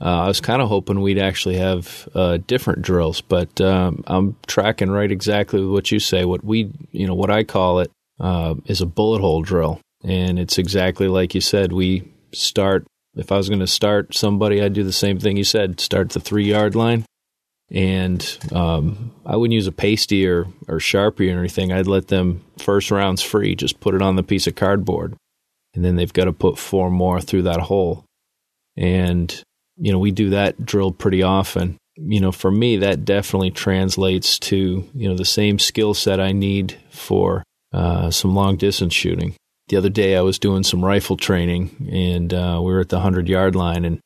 [0.00, 4.34] Uh, i was kind of hoping we'd actually have uh, different drills but um, i'm
[4.44, 6.24] tracking right exactly what you say.
[6.24, 9.80] What we you know what i call it uh, is a bullet hole drill.
[10.02, 14.60] And it's exactly like you said we start if I was going to start somebody,
[14.60, 17.04] I'd do the same thing you said start the three yard line.
[17.74, 21.72] And um, I wouldn't use a pasty or, or Sharpie or anything.
[21.72, 25.14] I'd let them first rounds free, just put it on the piece of cardboard.
[25.74, 28.04] And then they've got to put four more through that hole.
[28.76, 29.42] And,
[29.76, 31.76] you know, we do that drill pretty often.
[31.96, 36.32] You know, for me, that definitely translates to, you know, the same skill set I
[36.32, 39.34] need for uh, some long distance shooting
[39.68, 42.96] the other day I was doing some rifle training and uh, we were at the
[42.96, 44.00] 100 yard line and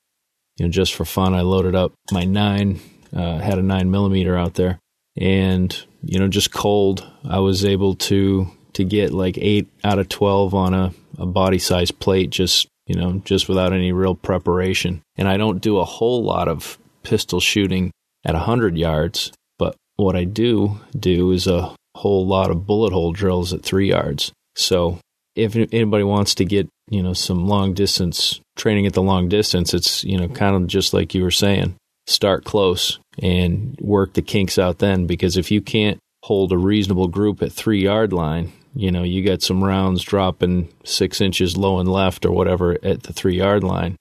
[0.57, 2.81] you know just for fun I loaded up my 9
[3.15, 4.79] uh, had a 9 millimeter out there.
[5.17, 10.09] And you know just cold I was able to to get like 8 out of
[10.09, 15.03] 12 on a, a body size plate just you know just without any real preparation.
[15.17, 17.91] And I don't do a whole lot of pistol shooting
[18.25, 22.93] at a 100 yards but what I do do is a whole lot of bullet
[22.93, 24.31] hole drills at 3 yards.
[24.55, 25.01] So
[25.35, 29.75] if anybody wants to get you know, some long distance training at the long distance,
[29.75, 31.77] it's, you know, kind of just like you were saying,
[32.09, 35.07] start close and work the kinks out then.
[35.07, 39.25] Because if you can't hold a reasonable group at three yard line, you know, you
[39.25, 43.63] got some rounds dropping six inches low and left or whatever at the three yard
[43.65, 43.97] line.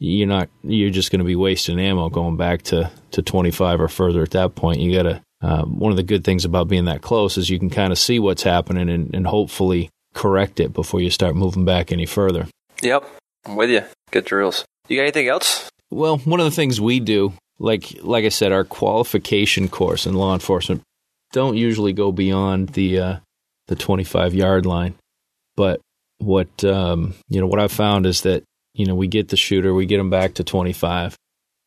[0.00, 3.88] You're not, you're just going to be wasting ammo going back to, to 25 or
[3.88, 4.80] further at that point.
[4.80, 7.58] You got to, uh, one of the good things about being that close is you
[7.58, 11.64] can kind of see what's happening and, and hopefully correct it before you start moving
[11.64, 12.46] back any further.
[12.82, 13.08] Yep,
[13.44, 13.82] I'm with you.
[14.12, 14.64] Good drills.
[14.88, 15.68] You got anything else?
[15.90, 20.14] Well, one of the things we do, like like I said, our qualification course in
[20.14, 20.82] law enforcement
[21.32, 23.16] don't usually go beyond the uh,
[23.66, 24.94] the 25 yard line.
[25.56, 25.80] But
[26.18, 28.44] what um, you know, what I've found is that
[28.74, 31.16] you know we get the shooter, we get them back to 25,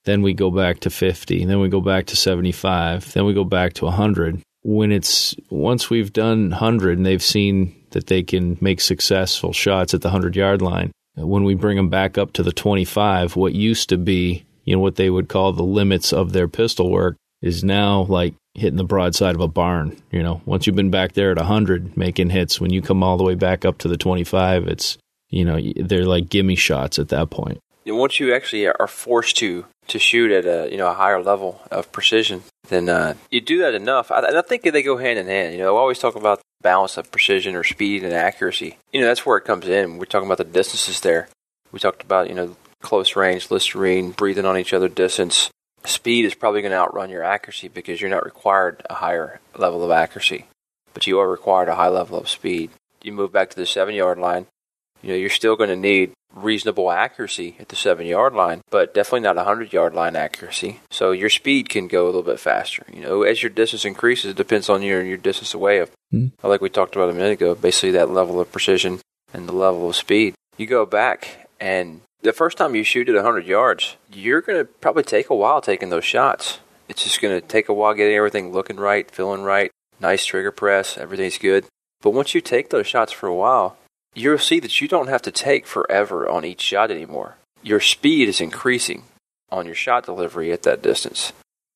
[0.06, 3.44] then we go back to 50, then we go back to 75, then we go
[3.44, 4.42] back to 100.
[4.64, 9.94] When it's once we've done 100 and they've seen that they can make successful shots
[9.94, 10.92] at the 100 yard line.
[11.16, 14.80] When we bring them back up to the 25, what used to be, you know,
[14.80, 18.84] what they would call the limits of their pistol work is now like hitting the
[18.84, 19.98] broadside of a barn.
[20.12, 23.18] You know, once you've been back there at 100 making hits, when you come all
[23.18, 24.98] the way back up to the 25, it's,
[25.30, 27.60] you know, they're like gimme shots at that point.
[27.86, 31.22] And once you actually are forced to to shoot at a you know a higher
[31.22, 34.12] level of precision, then uh, you do that enough.
[34.12, 35.54] I, I think they go hand in hand.
[35.54, 38.78] You know, I always talk about balance of precision or speed and accuracy.
[38.94, 39.98] You know, that's where it comes in.
[39.98, 41.28] We're talking about the distances there.
[41.72, 45.50] We talked about, you know, close range, Listerine, breathing on each other distance.
[45.86, 49.84] Speed is probably going to outrun your accuracy because you're not required a higher level
[49.84, 50.46] of accuracy,
[50.94, 52.70] but you are required a high level of speed.
[53.02, 54.46] You move back to the seven yard line,
[55.02, 58.94] you know, you're still going to need reasonable accuracy at the seven yard line, but
[58.94, 60.80] definitely not a hundred yard line accuracy.
[60.90, 62.86] So your speed can go a little bit faster.
[62.92, 66.48] You know, as your distance increases, it depends on your your distance away of, mm-hmm.
[66.48, 69.00] like we talked about a minute ago, basically that level of precision
[69.34, 70.36] and the level of speed.
[70.58, 74.66] You go back and the first time you shoot at 100 yards, you're going to
[74.66, 76.60] probably take a while taking those shots.
[76.88, 80.52] It's just going to take a while getting everything looking right, feeling right, nice trigger
[80.52, 81.66] press, everything's good.
[82.02, 83.78] But once you take those shots for a while,
[84.14, 87.38] you'll see that you don't have to take forever on each shot anymore.
[87.64, 89.04] Your speed is increasing
[89.52, 91.34] on your shot delivery at that distance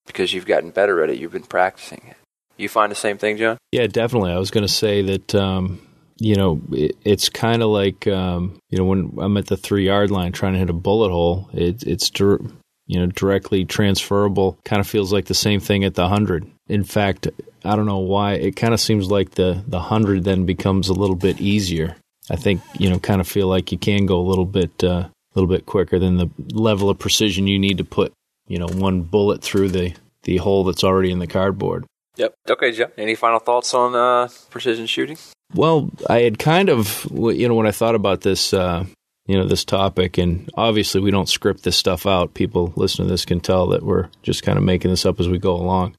[0.07, 1.17] because you've gotten better at it.
[1.17, 2.17] You've been practicing it.
[2.57, 3.57] You find the same thing, John?
[3.71, 4.31] Yeah, definitely.
[4.31, 5.84] I was going to say that, um,
[6.17, 9.85] you know, it, it's kind of like, um, you know, when I'm at the three
[9.85, 14.57] yard line trying to hit a bullet hole, it, it's, you know, directly transferable.
[14.63, 16.49] Kind of feels like the same thing at the 100.
[16.67, 17.27] In fact,
[17.63, 18.33] I don't know why.
[18.33, 21.95] It kind of seems like the, the 100 then becomes a little bit easier
[22.29, 24.91] I think you know kind of feel like you can go a little bit a
[24.91, 28.13] uh, little bit quicker than the level of precision you need to put
[28.47, 31.85] you know one bullet through the the hole that's already in the cardboard.
[32.17, 32.33] Yep.
[32.49, 32.87] Okay, Joe.
[32.97, 35.17] Any final thoughts on uh, precision shooting?
[35.53, 38.85] Well, I had kind of you know when I thought about this uh,
[39.27, 42.33] you know this topic, and obviously we don't script this stuff out.
[42.33, 45.29] People listening to this can tell that we're just kind of making this up as
[45.29, 45.95] we go along.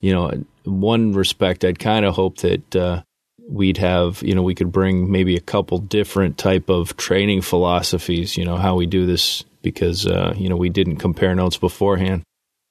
[0.00, 3.02] You know, one respect, I'd kind of hope that uh,
[3.48, 8.36] we'd have you know we could bring maybe a couple different type of training philosophies
[8.36, 12.22] you know how we do this because uh, you know we didn't compare notes beforehand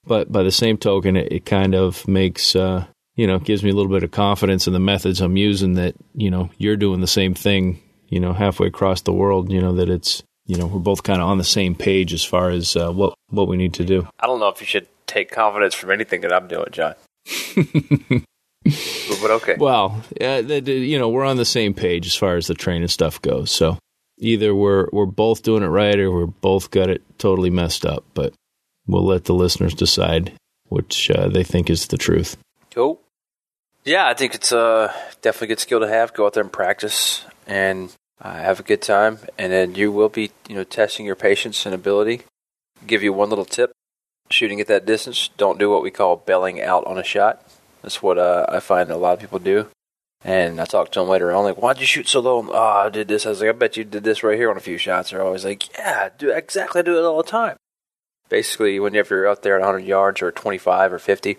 [0.05, 2.85] but by the same token it, it kind of makes uh,
[3.17, 5.95] you know gives me a little bit of confidence in the methods i'm using that
[6.13, 9.73] you know you're doing the same thing you know halfway across the world you know
[9.73, 12.77] that it's you know we're both kind of on the same page as far as
[12.77, 15.75] uh, what what we need to do i don't know if you should take confidence
[15.75, 16.95] from anything that i'm doing john
[19.21, 19.55] but okay.
[19.57, 23.21] Well, uh, you know, we're on the same page as far as the training stuff
[23.21, 23.51] goes.
[23.51, 23.77] So
[24.17, 28.03] either we're we're both doing it right, or we're both got it totally messed up.
[28.13, 28.33] But
[28.87, 30.33] we'll let the listeners decide
[30.69, 32.37] which uh, they think is the truth.
[32.71, 32.99] Cool.
[33.87, 36.13] Yeah, I think it's uh, definitely a good skill to have.
[36.13, 40.09] Go out there and practice and uh, have a good time, and then you will
[40.09, 42.23] be, you know, testing your patience and ability.
[42.85, 43.71] Give you one little tip:
[44.29, 47.41] shooting at that distance, don't do what we call belling out on a shot.
[47.81, 49.67] That's what uh, I find a lot of people do.
[50.21, 52.45] And I talked to them later on, like, why'd you shoot so low?
[52.51, 53.25] Oh, I did this.
[53.25, 55.11] I was like, I bet you did this right here on a few shots.
[55.11, 56.83] They're always like, yeah, do exactly.
[56.83, 57.55] Do it all the time.
[58.27, 61.37] Basically, whenever you're out there at 100 yards or 25 or 50,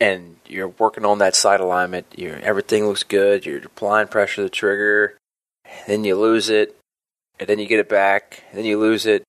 [0.00, 3.46] and you're working on that sight alignment, you everything looks good.
[3.46, 5.16] You're applying pressure to the trigger,
[5.86, 6.76] then you lose it,
[7.38, 9.24] and then you get it back, and then you lose it.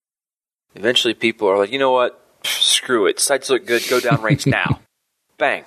[0.76, 2.18] Eventually, people are like, you know what?
[2.44, 3.20] screw it.
[3.20, 3.84] Sights look good.
[3.88, 4.80] Go down range now.
[5.38, 5.64] Bang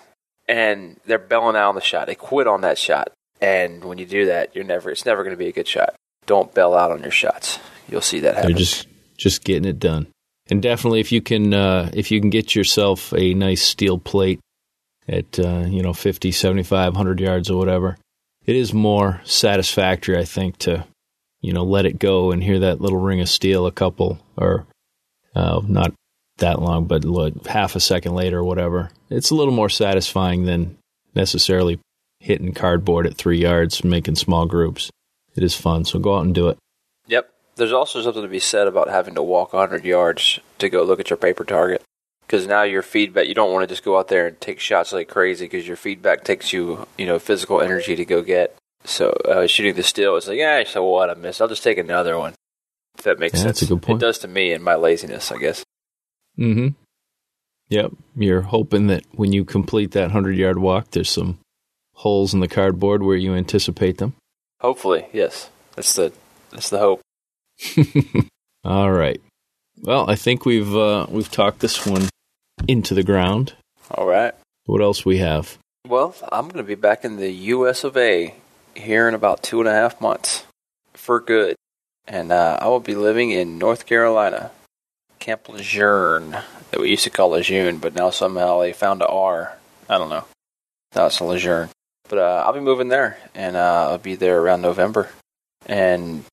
[0.49, 2.07] and they're belling out on the shot.
[2.07, 3.13] They quit on that shot.
[3.41, 5.95] And when you do that, you're never it's never going to be a good shot.
[6.27, 7.59] Don't bell out on your shots.
[7.89, 8.53] You'll see that happen.
[8.53, 8.87] They're just
[9.17, 10.07] just getting it done.
[10.51, 14.41] And definitely if you can uh, if you can get yourself a nice steel plate
[15.09, 17.97] at uh, you know 50, 75, 100 yards or whatever,
[18.47, 20.87] it is more satisfactory I think to
[21.45, 24.67] you know, let it go and hear that little ring of steel a couple or
[25.37, 25.93] uh, not
[26.39, 28.91] that long, but like half a second later or whatever.
[29.11, 30.79] It's a little more satisfying than
[31.15, 31.81] necessarily
[32.19, 34.91] hitting cardboard at three yards making small groups.
[35.37, 36.57] It is fun, so go out and do it.
[37.09, 37.29] Yep.
[37.57, 40.99] There's also something to be said about having to walk 100 yards to go look
[40.99, 41.83] at your paper target.
[42.27, 44.93] Because now your feedback, you don't want to just go out there and take shots
[44.93, 48.57] like crazy because your feedback takes you, you know, physical energy to go get.
[48.85, 51.11] So uh, shooting the still, it's like, yeah, so what?
[51.11, 51.41] I missed.
[51.43, 52.35] I'll just take another one.
[52.99, 53.61] If that makes Yeah, sense.
[53.61, 54.03] that's a good point.
[54.03, 55.65] It does to me and my laziness, I guess.
[56.39, 56.69] Mm-hmm.
[57.69, 57.93] Yep.
[58.17, 61.39] You're hoping that when you complete that hundred yard walk, there's some
[61.95, 64.15] holes in the cardboard where you anticipate them.
[64.61, 65.51] Hopefully, yes.
[65.77, 66.13] That's the
[66.51, 67.01] that's the hope.
[68.65, 69.21] All right.
[69.83, 72.09] Well, I think we've uh, we've talked this one
[72.69, 73.55] into the ground.
[73.91, 74.35] All right.
[74.67, 75.59] What else we have?
[75.87, 77.85] Well, I'm going to be back in the U.S.
[77.85, 78.35] of A.
[78.75, 80.47] here in about two and a half months
[80.95, 81.57] for good,
[82.09, 84.51] and uh, I will be living in North Carolina,
[85.19, 89.59] Camp Lejeune, that we used to call Lejeune, but now somehow they found a R.
[89.89, 90.25] I don't know.
[90.97, 91.69] Now it's Lejeune,
[92.09, 95.11] but uh, I'll be moving there, and uh, I'll be there around November,
[95.67, 96.25] and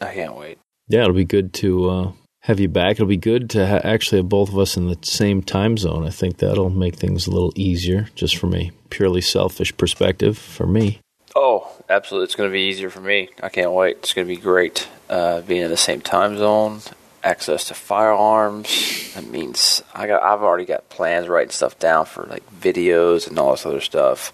[0.00, 0.58] I can't wait.
[0.86, 2.12] Yeah, it'll be good to uh,
[2.44, 2.92] have you back.
[2.92, 6.06] It'll be good to ha- actually have both of us in the same time zone.
[6.06, 10.66] I think that'll make things a little easier, just from a purely selfish perspective for
[10.66, 11.00] me.
[11.34, 12.24] Oh, absolutely.
[12.24, 13.30] It's going to be easier for me.
[13.42, 13.96] I can't wait.
[13.96, 16.80] It's going to be great uh, being in the same time zone,
[17.22, 19.14] access to firearms.
[19.14, 20.22] That means I got.
[20.22, 24.32] I've already got plans, writing stuff down for like videos and all this other stuff.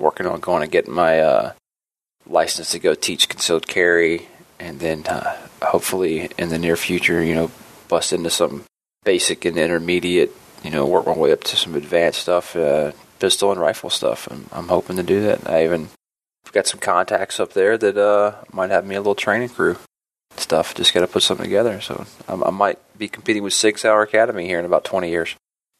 [0.00, 1.52] Working on going and getting my uh,
[2.26, 4.26] license to go teach concealed carry,
[4.58, 7.50] and then uh, hopefully in the near future, you know,
[7.88, 8.64] bust into some
[9.04, 10.32] basic and intermediate.
[10.62, 14.26] You know, work my way up to some advanced stuff, uh, pistol and rifle stuff.
[14.30, 15.48] I'm, I'm hoping to do that.
[15.48, 15.90] I even
[16.52, 19.76] got some contacts up there that uh, might have me a little training crew
[20.36, 20.74] stuff.
[20.74, 21.80] Just got to put something together.
[21.80, 25.36] So I, I might be competing with SIG Sauer Academy here in about 20 years.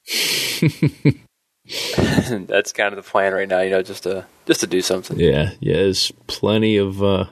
[1.96, 3.60] That's kind of the plan right now.
[3.60, 5.18] You know, just to just to do something.
[5.18, 5.74] Yeah, yeah.
[5.74, 7.26] There's plenty of uh,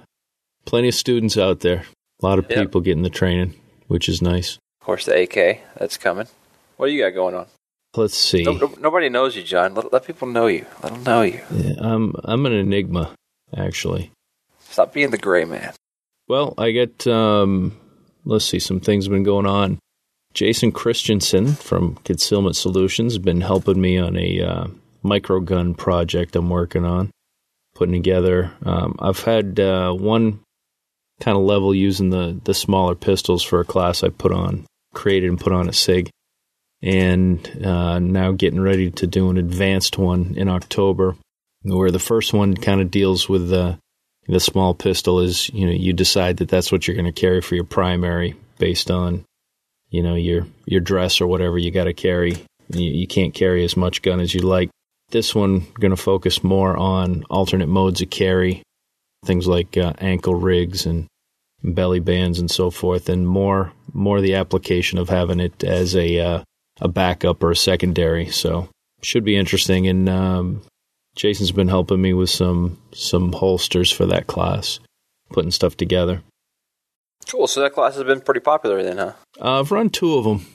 [0.64, 1.84] plenty of students out there.
[2.24, 2.58] A lot of Yep.
[2.58, 3.52] people getting the training,
[3.86, 4.56] which is nice.
[4.80, 6.26] Of course, the AK that's coming.
[6.78, 7.44] What do you got going on?
[7.94, 8.44] Let's see.
[8.44, 9.74] No, no, nobody knows you, John.
[9.74, 10.64] Let, let people know you.
[10.82, 11.42] Let them know you.
[11.52, 13.10] Yeah, I'm I'm an enigma,
[13.54, 14.10] actually.
[14.70, 15.74] Stop being the gray man.
[16.26, 17.78] Well, I get um,
[18.24, 19.78] let's see, some things have been going on.
[20.32, 24.66] Jason Christensen from Concealment Solutions has been helping me on a uh,
[25.04, 27.10] microgun project I'm working on,
[27.74, 28.50] putting together.
[28.64, 30.40] Um, I've had uh, one
[31.20, 35.30] kind of level using the the smaller pistols for a class I put on, created
[35.30, 36.10] and put on at SIG,
[36.82, 41.16] and uh, now getting ready to do an advanced one in October,
[41.62, 43.78] where the first one kind of deals with the
[44.26, 47.40] the small pistol is you know you decide that that's what you're going to carry
[47.40, 49.24] for your primary based on
[49.90, 52.36] you know your your dress or whatever you got to carry.
[52.70, 54.70] You, you can't carry as much gun as you like.
[55.10, 58.62] This one going to focus more on alternate modes of carry
[59.24, 61.06] things like uh, ankle rigs and
[61.62, 66.18] belly bands and so forth and more more the application of having it as a
[66.18, 66.42] uh,
[66.80, 68.68] a backup or a secondary so
[69.02, 70.62] should be interesting and um,
[71.14, 74.80] Jason's been helping me with some some holsters for that class,
[75.30, 76.22] putting stuff together.
[77.28, 77.46] Cool.
[77.46, 79.12] So that class has been pretty popular then, huh?
[79.40, 80.46] Uh, I've run two of them,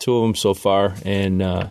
[0.00, 1.68] two of them so far, and uh,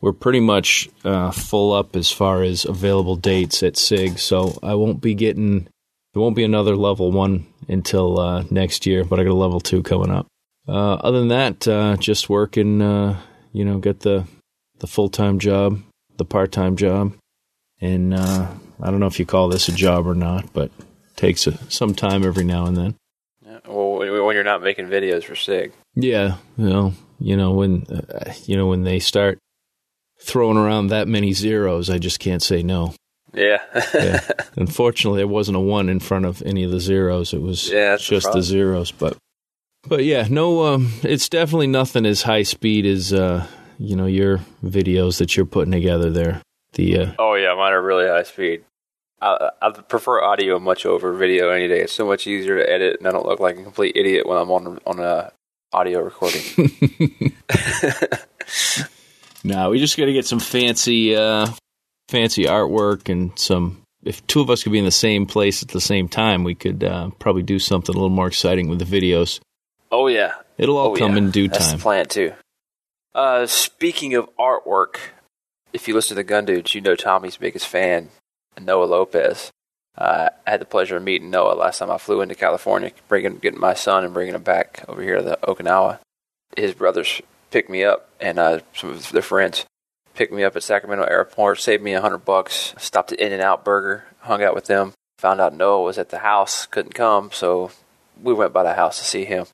[0.00, 4.18] we're pretty much uh, full up as far as available dates at SIG.
[4.18, 5.68] So I won't be getting
[6.12, 9.60] there won't be another level one until uh, next year, but I got a level
[9.60, 10.26] two coming up.
[10.66, 12.82] Uh, other than that, uh, just working.
[12.82, 13.20] Uh,
[13.52, 14.26] you know, get the
[14.78, 15.82] the full time job,
[16.16, 17.14] the part time job,
[17.80, 18.48] and uh,
[18.80, 20.70] I don't know if you call this a job or not, but
[21.16, 22.94] takes a, some time every now and then.
[23.66, 25.72] Well, when you're not making videos for SIG.
[25.94, 29.38] Yeah, you know, you know when uh, you know when they start
[30.20, 32.94] throwing around that many zeros, I just can't say no.
[33.34, 33.58] Yeah.
[33.94, 34.20] Yeah.
[34.56, 37.32] Unfortunately, there wasn't a one in front of any of the zeros.
[37.32, 38.90] It was Yeah, just the zeros.
[38.90, 39.16] But
[39.86, 43.46] but yeah, no, um, it's definitely nothing as high speed as uh,
[43.78, 46.42] you know your videos that you're putting together there.
[46.72, 48.64] The uh, oh yeah, mine are really high speed.
[49.20, 51.80] I, I prefer audio much over video any day.
[51.80, 54.38] It's so much easier to edit, and I don't look like a complete idiot when
[54.38, 55.32] I'm on on a
[55.72, 56.42] audio recording.
[59.48, 61.48] no, we just got to get some fancy uh,
[62.08, 63.82] fancy artwork and some.
[64.04, 66.54] If two of us could be in the same place at the same time, we
[66.54, 69.40] could uh, probably do something a little more exciting with the videos.
[69.90, 71.18] oh yeah, It'll all oh, come yeah.
[71.18, 71.76] in due That's time.
[71.78, 72.32] the plan too.
[73.14, 74.96] Uh, speaking of artwork,
[75.72, 78.10] if you listen to the Gun Dudes, you know Tommy's biggest fan,
[78.60, 79.50] Noah Lopez.
[79.96, 83.38] Uh, I had the pleasure of meeting Noah last time I flew into California, bringing
[83.38, 85.98] getting my son and bringing him back over here to the Okinawa.
[86.56, 87.20] His brothers
[87.50, 89.64] picked me up, and uh, some of their friends
[90.14, 92.74] picked me up at Sacramento Airport, saved me a hundred bucks.
[92.78, 94.92] Stopped at In and Out Burger, hung out with them.
[95.18, 97.70] Found out Noah was at the house, couldn't come, so
[98.22, 99.46] we went by the house to see him.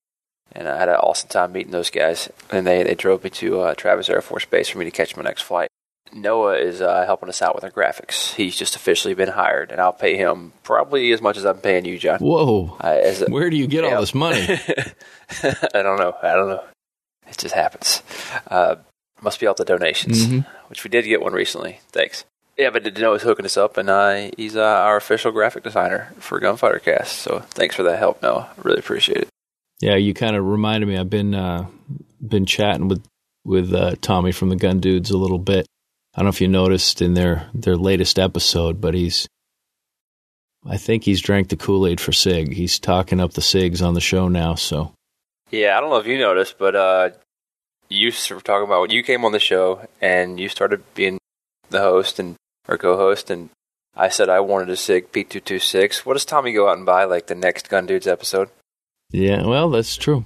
[0.52, 2.28] And I had an awesome time meeting those guys.
[2.50, 5.16] And they, they drove me to uh, Travis Air Force Base for me to catch
[5.16, 5.68] my next flight.
[6.12, 8.34] Noah is uh, helping us out with our graphics.
[8.34, 11.84] He's just officially been hired, and I'll pay him probably as much as I'm paying
[11.86, 12.20] you, John.
[12.20, 12.76] Whoa!
[12.82, 13.94] Uh, as a, Where do you get yeah.
[13.94, 14.46] all this money?
[15.42, 16.14] I don't know.
[16.22, 16.62] I don't know.
[17.28, 18.02] It just happens.
[18.50, 18.76] Uh,
[19.22, 20.46] must be all the donations, Mhm.
[20.68, 21.80] which we did get one recently.
[21.92, 22.24] Thanks.
[22.58, 26.38] Yeah, but Noah's hooking us up, and uh, he's uh, our official graphic designer for
[26.38, 27.16] Gunfighter Cast.
[27.18, 28.50] So thanks for that help, Noah.
[28.62, 29.28] Really appreciate it.
[29.80, 30.96] Yeah, you kind of reminded me.
[30.96, 31.66] I've been uh,
[32.26, 33.04] been chatting with
[33.44, 35.66] with uh, Tommy from the Gun Dudes a little bit.
[36.14, 39.26] I don't know if you noticed in their their latest episode, but he's
[40.66, 42.52] I think he's drank the Kool Aid for Sig.
[42.52, 44.54] He's talking up the Sigs on the show now.
[44.54, 44.92] So
[45.54, 47.10] Yeah, I don't know if you noticed, but uh,
[47.88, 51.18] you were talking about when you came on the show and you started being
[51.70, 52.34] the host and
[52.66, 53.50] or co-host, and
[53.94, 55.98] I said I wanted a Sig P226.
[55.98, 58.48] What does Tommy go out and buy like the next Gun Dudes episode?
[59.12, 60.24] yeah, well, that's true.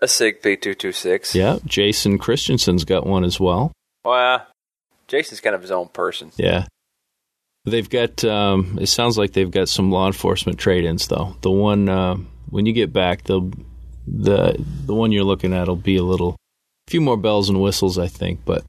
[0.00, 1.34] A Sig P226.
[1.34, 3.72] Yeah, Jason Christensen's got one as well.
[4.04, 4.46] Well,
[5.08, 6.30] Jason's kind of his own person.
[6.36, 6.66] Yeah.
[7.64, 11.36] They've got, um, it sounds like they've got some law enforcement trade ins, though.
[11.40, 12.16] The one, uh,
[12.48, 13.50] when you get back, they'll,
[14.10, 14.56] the,
[14.86, 16.36] the one you're looking at will be a little,
[16.86, 18.64] a few more bells and whistles, I think, but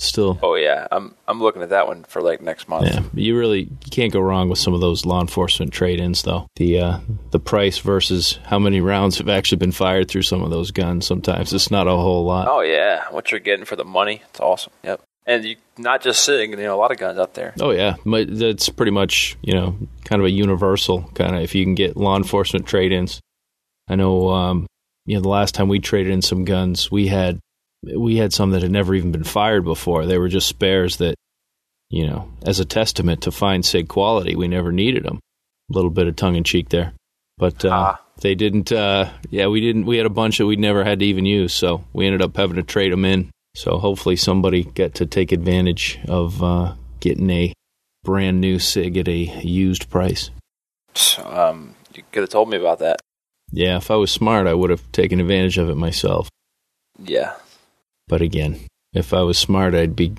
[0.00, 2.86] still, Oh yeah, I'm I'm looking at that one for like next month.
[2.86, 6.22] yeah, you really you can't go wrong with some of those law enforcement trade ins,
[6.22, 6.46] though.
[6.56, 6.98] The, uh,
[7.30, 11.06] the price versus how many rounds have actually been fired through some of those guns.
[11.06, 12.48] Sometimes it's not a whole lot.
[12.48, 14.72] Oh yeah, what you're getting for the money, it's awesome.
[14.82, 15.00] Yep.
[15.26, 17.54] And you not just Sig, you know, a lot of guns out there.
[17.60, 21.64] Oh yeah, that's pretty much you know kind of a universal kind of if you
[21.64, 23.20] can get law enforcement trade-ins.
[23.88, 24.66] I know um,
[25.06, 27.38] you know the last time we traded in some guns, we had
[27.82, 30.06] we had some that had never even been fired before.
[30.06, 31.14] They were just spares that
[31.90, 34.34] you know as a testament to fine sig quality.
[34.36, 35.20] We never needed them.
[35.70, 36.92] A little bit of tongue in cheek there,
[37.38, 38.00] but uh, Ah.
[38.20, 38.70] they didn't.
[38.72, 39.86] Uh, yeah, we didn't.
[39.86, 42.36] We had a bunch that we never had to even use, so we ended up
[42.36, 43.30] having to trade them in.
[43.54, 47.52] So hopefully somebody got to take advantage of uh, getting a
[48.02, 50.30] brand new Sig at a used price.
[51.24, 53.00] Um, you could have told me about that.
[53.54, 56.28] Yeah, if I was smart, I would have taken advantage of it myself.
[56.98, 57.34] Yeah.
[58.08, 58.58] But again,
[58.92, 60.16] if I was smart, I'd be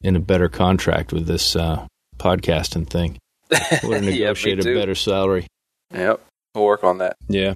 [0.00, 3.18] in a better contract with this uh, podcasting thing.
[3.52, 5.46] I Would have yeah, negotiated a better salary.
[5.92, 6.22] Yep.
[6.54, 7.16] We'll work on that.
[7.28, 7.52] Yeah.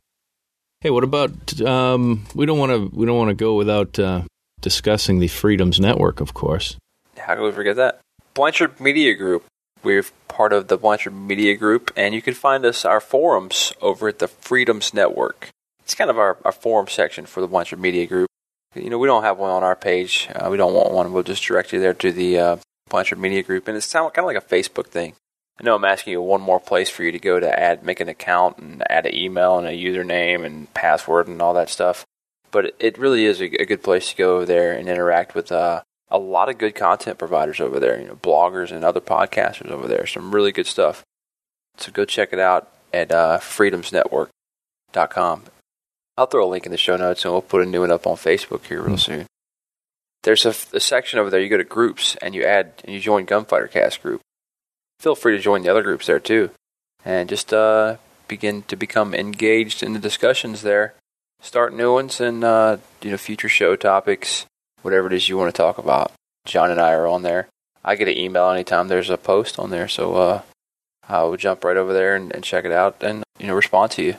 [0.82, 1.60] Hey, what about?
[1.62, 2.94] Um, we don't want to.
[2.94, 4.22] We don't want to go without uh,
[4.60, 6.76] discussing the Freedoms Network, of course.
[7.16, 8.00] How could we forget that?
[8.34, 9.44] Blanchard Media Group.
[9.86, 14.08] We're part of the Blanchard Media Group, and you can find us our forums over
[14.08, 15.50] at the Freedoms Network.
[15.84, 18.28] It's kind of our, our forum section for the Blanchard Media Group.
[18.74, 20.28] You know, we don't have one on our page.
[20.34, 21.12] Uh, we don't want one.
[21.12, 22.56] We'll just direct you there to the uh,
[22.90, 25.14] Blanchard Media Group, and it's kind of, like a Facebook thing.
[25.60, 28.00] I know I'm asking you one more place for you to go to add, make
[28.00, 32.04] an account, and add an email and a username and password and all that stuff.
[32.50, 35.52] But it, really is a, a good place to go over there and interact with
[35.52, 38.00] uh, a lot of good content providers over there.
[38.00, 40.06] You know, bloggers and other podcasters over there.
[40.06, 41.02] Some really good stuff.
[41.78, 45.42] So go check it out at uh, freedomsnetwork.com.
[46.18, 48.06] I'll throw a link in the show notes and we'll put a new one up
[48.06, 49.26] on Facebook here real soon.
[50.22, 51.40] There's a, a section over there.
[51.40, 54.22] You go to groups and you add and you join Gunfighter Cast group.
[54.98, 56.50] Feel free to join the other groups there too,
[57.04, 57.96] and just uh,
[58.28, 60.94] begin to become engaged in the discussions there.
[61.42, 64.46] Start new ones and uh, you know future show topics,
[64.86, 66.12] whatever it is you want to talk about.
[66.46, 67.48] John and I are on there.
[67.84, 70.42] I get an email anytime there's a post on there, so uh,
[71.08, 73.90] I will jump right over there and, and check it out and you know respond
[73.92, 74.14] to you.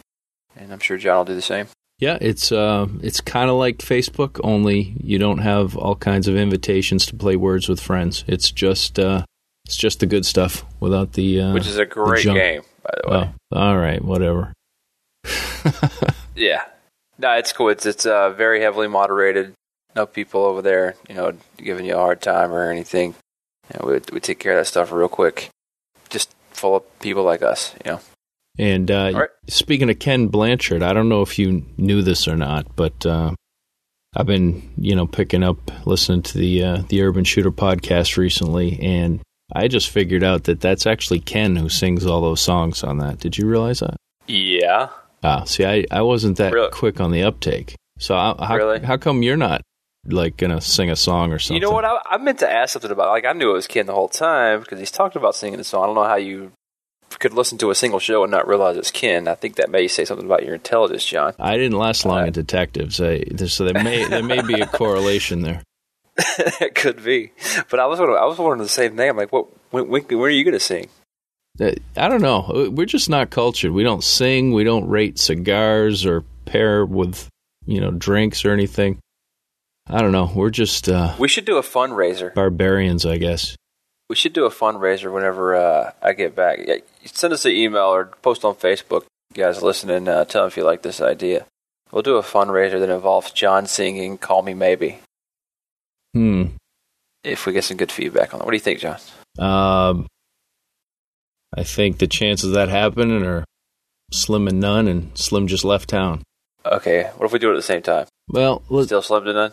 [0.55, 1.67] And I'm sure John will do the same.
[1.99, 6.35] Yeah, it's uh, it's kind of like Facebook, only you don't have all kinds of
[6.35, 8.23] invitations to play words with friends.
[8.27, 9.23] It's just uh,
[9.65, 13.09] it's just the good stuff without the uh, Which is a great game, by the
[13.09, 13.33] way.
[13.51, 14.53] Oh, all right, whatever.
[16.37, 16.61] Yeah.
[17.17, 17.69] No, it's cool.
[17.69, 19.53] It's it's uh, very heavily moderated.
[19.97, 23.15] No people over there, you know, giving you a hard time or anything.
[23.73, 25.49] You know, we we take care of that stuff real quick.
[26.09, 27.99] Just full of people like us, you know.
[28.59, 29.29] And uh, All right.
[29.49, 33.33] speaking of Ken Blanchard, I don't know if you knew this or not, but uh,
[34.15, 38.79] I've been, you know, picking up listening to the uh, the Urban Shooter podcast recently,
[38.79, 39.19] and
[39.55, 43.19] I just figured out that that's actually Ken who sings all those songs on that.
[43.19, 43.97] Did you realize that?
[44.27, 44.89] Yeah.
[45.23, 46.69] Ah, see, I, I wasn't that Really?
[46.69, 47.75] quick on the uptake.
[47.97, 48.79] So I, how Really?
[48.85, 49.61] how come you're not
[50.07, 51.61] like gonna sing a song or something?
[51.61, 51.85] You know what?
[51.85, 53.09] I, I meant to ask something about.
[53.09, 55.63] Like I knew it was Ken the whole time because he's talked about singing the
[55.63, 55.83] song.
[55.83, 56.51] I don't know how you
[57.19, 59.27] could listen to a single show and not realize it's Ken.
[59.27, 61.33] I think that may say something about your intelligence, John.
[61.39, 64.67] I didn't last long Uh, in detectives, I, so there may there may be a
[64.67, 65.63] correlation there.
[66.59, 67.31] it could be,
[67.69, 69.09] but I was wondering, I was wondering the same thing.
[69.09, 69.47] I'm like, what?
[69.69, 70.89] When, when, when are you going to sing?
[71.59, 72.69] Uh, I don't know.
[72.71, 73.71] We're just not cultured.
[73.71, 74.51] We don't sing.
[74.51, 77.29] We don't rate cigars or pair with
[77.65, 78.99] you know drinks or anything.
[79.89, 80.31] I don't know.
[80.33, 82.33] We're just uh, We should do a fundraiser.
[82.33, 83.55] barbarians, I guess.
[84.09, 86.59] We should do a fundraiser whenever uh, I get back.
[86.65, 86.75] Yeah,
[87.05, 89.03] Send us an email or post on Facebook.
[89.35, 91.45] You guys listening, uh, tell them if you like this idea.
[91.91, 94.99] We'll do a fundraiser that involves John singing "Call Me Maybe."
[96.13, 96.43] Hmm.
[97.23, 98.97] If we get some good feedback on it, what do you think, John?
[99.39, 100.07] Um,
[101.55, 103.43] I think the chances of that happening are
[104.11, 106.23] slim and none, and Slim just left town.
[106.65, 108.07] Okay, what if we do it at the same time?
[108.29, 109.51] Well, let's, Still slim to none.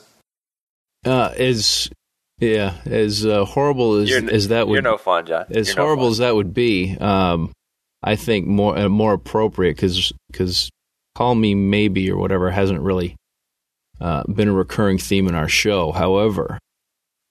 [1.05, 1.91] Uh, as
[2.39, 5.47] yeah, as uh, horrible as n- as that would you're no fun, John.
[5.51, 6.13] as You're no horrible fun.
[6.13, 7.53] as that would be, um,
[8.03, 10.71] I think more uh, more appropriate because
[11.15, 13.17] call me maybe or whatever hasn't really
[14.01, 15.93] uh, been a recurring theme in our show.
[15.93, 16.59] However,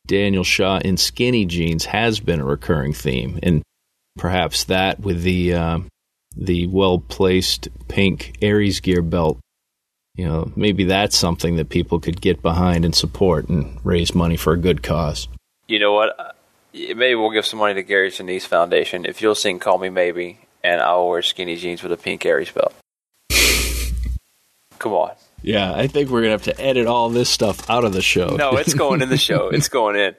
[0.08, 3.62] Daniel Shaw in skinny jeans has been a recurring theme, and
[4.18, 5.80] perhaps that with the uh,
[6.36, 9.40] the well placed pink Ares Gear belt.
[10.16, 14.38] You know, maybe that's something that people could get behind and support and raise money
[14.38, 15.28] for a good cause.
[15.68, 16.20] You know what?
[16.20, 16.32] Uh,
[16.76, 20.40] Maybe we'll give some money to Gary Sinise Foundation if you'll sing "Call Me Maybe"
[20.64, 22.74] and I'll wear skinny jeans with a pink Ares belt.
[24.80, 25.12] Come on.
[25.44, 28.36] Yeah, I think we're gonna have to edit all this stuff out of the show.
[28.36, 29.50] No, it's going in the show.
[29.50, 30.16] It's going in.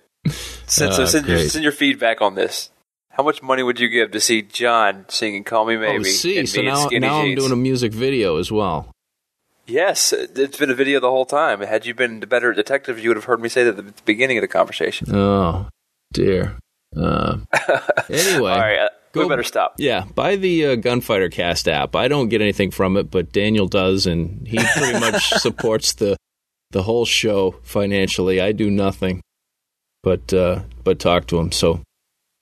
[0.67, 2.71] Send, so Ah, send, your, send your feedback on this.
[3.11, 5.99] How much money would you give to see John singing "Call Me Maybe"?
[5.99, 8.91] oh, see, and so now, now I'm doing a music video as well.
[9.67, 11.61] Yes, it's been a video the whole time.
[11.63, 14.03] Had you been a better detective, you would have heard me say that at the
[14.05, 15.15] beginning of the conversation.
[15.15, 15.69] Oh
[16.13, 16.59] dear.
[16.97, 17.39] Uh,
[18.11, 19.75] anyway, All right, uh, we go- better stop.
[19.79, 21.97] yeah, buy the uh, Gunfighter Cast app.
[21.97, 26.17] I don't get anything from it, but Daniel does, and he pretty much supports the
[26.71, 28.41] the whole show financially.
[28.41, 29.23] I do nothing,
[30.05, 31.51] but uh, but talk to him.
[31.51, 31.81] So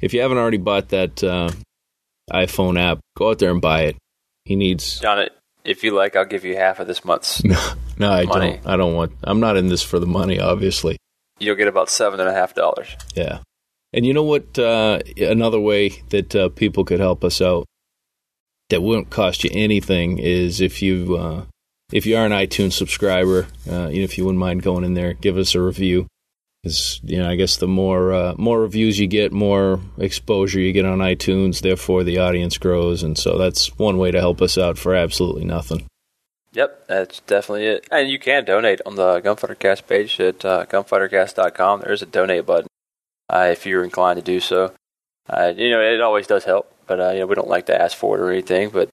[0.01, 1.51] if you haven't already bought that uh,
[2.31, 3.97] iPhone app, go out there and buy it.
[4.45, 5.29] He needs John,
[5.65, 7.43] if you like, I'll give you half of this month's.
[7.99, 8.53] No, no, I Money.
[8.53, 8.67] don't.
[8.67, 9.13] I don't want.
[9.23, 10.97] I'm not in this for the money, obviously.
[11.39, 12.89] You'll get about seven and a half dollars.
[13.15, 13.41] Yeah.
[13.93, 14.59] And you know what?
[14.59, 17.67] Uh, another way that uh, people could help us out
[18.71, 21.45] that won't cost you anything is if you uh,
[21.93, 24.95] if you are an iTunes subscriber, uh, you know, if you wouldn't mind going in
[24.95, 26.07] there, give us a review.
[26.63, 30.73] Because you know, I guess the more uh, more reviews you get, more exposure you
[30.73, 31.61] get on iTunes.
[31.61, 35.45] Therefore, the audience grows, and so that's one way to help us out for absolutely
[35.45, 35.87] nothing.
[36.53, 37.89] Yep, that's definitely it.
[37.91, 41.81] And you can donate on the Gunfighter Cast page at uh, gunfightercast.com.
[41.81, 42.69] There's a donate button
[43.29, 44.73] uh, if you're inclined to do so.
[45.29, 47.81] Uh, you know, it always does help, but uh, you know, we don't like to
[47.81, 48.69] ask for it or anything.
[48.69, 48.89] But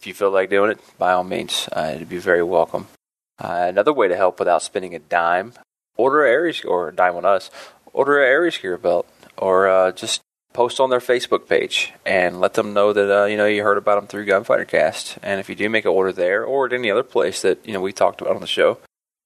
[0.00, 2.88] if you feel like doing it, by all means, uh, it'd be very welcome.
[3.38, 5.52] Uh, another way to help without spending a dime:
[5.96, 7.50] order a Ares or dime on us.
[7.92, 10.22] Order a Ares Gear belt, or uh, just
[10.52, 13.78] post on their Facebook page and let them know that uh, you know you heard
[13.78, 15.18] about them through Gunfighter Cast.
[15.22, 17.72] And if you do make an order there or at any other place that you
[17.72, 18.78] know we talked about on the show,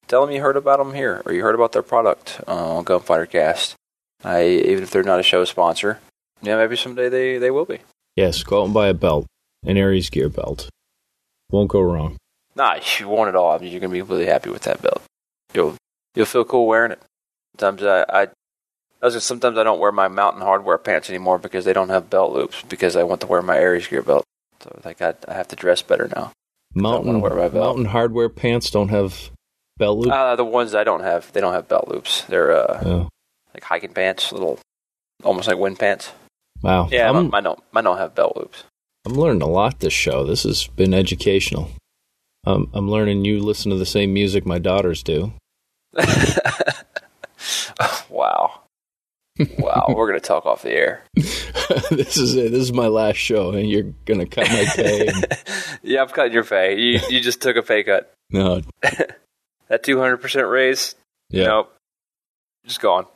[0.09, 2.85] tell them you heard about them here or you heard about their product uh, on
[2.85, 3.75] Gunfighter Cast.
[4.25, 6.01] I, even if they're not a show sponsor,
[6.43, 7.81] yeah, maybe someday they, they will be.
[8.17, 9.27] Yes, go out and buy a belt,
[9.65, 10.69] an Ares Gear belt.
[11.51, 12.17] Won't go wrong.
[12.55, 13.53] Nah, you want it all.
[13.53, 15.03] I mean, you're gonna be really happy with that belt.
[15.55, 15.77] You'll
[16.17, 17.01] you'll feel cool wearing it.
[17.59, 21.39] Sometimes I, I, I was just, sometimes I don't wear my Mountain Hardwear pants anymore
[21.39, 24.25] because they don't have belt loops because I want to wear my Ares Gear belt.
[24.61, 26.33] So like I, I have to dress better now.
[26.75, 27.77] Mountain wear my belt.
[27.77, 29.31] Mountain Hardwear pants don't have
[29.79, 30.13] belt loops.
[30.13, 32.23] Uh, the ones I don't have, they don't have belt loops.
[32.23, 33.09] They're uh, oh,
[33.55, 34.59] like hiking pants, little,
[35.23, 36.13] almost like wind pants.
[36.63, 36.89] wow.
[36.91, 38.65] Yeah, I'm, mine don't, mine don't have belt loops.
[39.07, 40.25] I'm learning a lot this show.
[40.25, 41.71] This has been educational.
[42.45, 45.33] Um, I'm learning you listen to the same music my daughters do.
[48.11, 48.61] wow,
[49.59, 49.87] wow.
[49.89, 51.03] We're gonna talk off the air.
[51.15, 52.53] this is it.
[52.53, 55.09] This is my last show, and you're gonna cut my pay.
[55.09, 55.27] And,
[55.83, 56.79] yeah, I'm cutting your pay.
[56.79, 58.13] You you just took a pay cut.
[58.31, 58.61] no,
[59.69, 60.95] That 200 percent raise.
[61.31, 61.75] yeah, Nope,
[62.65, 63.07] just gone.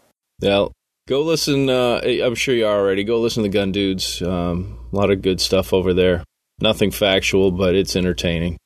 [0.40, 0.66] yeah.
[1.08, 1.68] Go listen.
[1.68, 3.02] Uh, I'm sure you are already.
[3.02, 4.22] Go listen to the Gun Dudes.
[4.22, 6.22] Um, a lot of good stuff over there.
[6.60, 8.58] Nothing factual, but it's entertaining.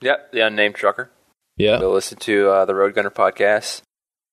[0.00, 1.10] Yep, the unnamed trucker.
[1.56, 3.82] Yeah, Go listen to uh, the Road Gunner podcast.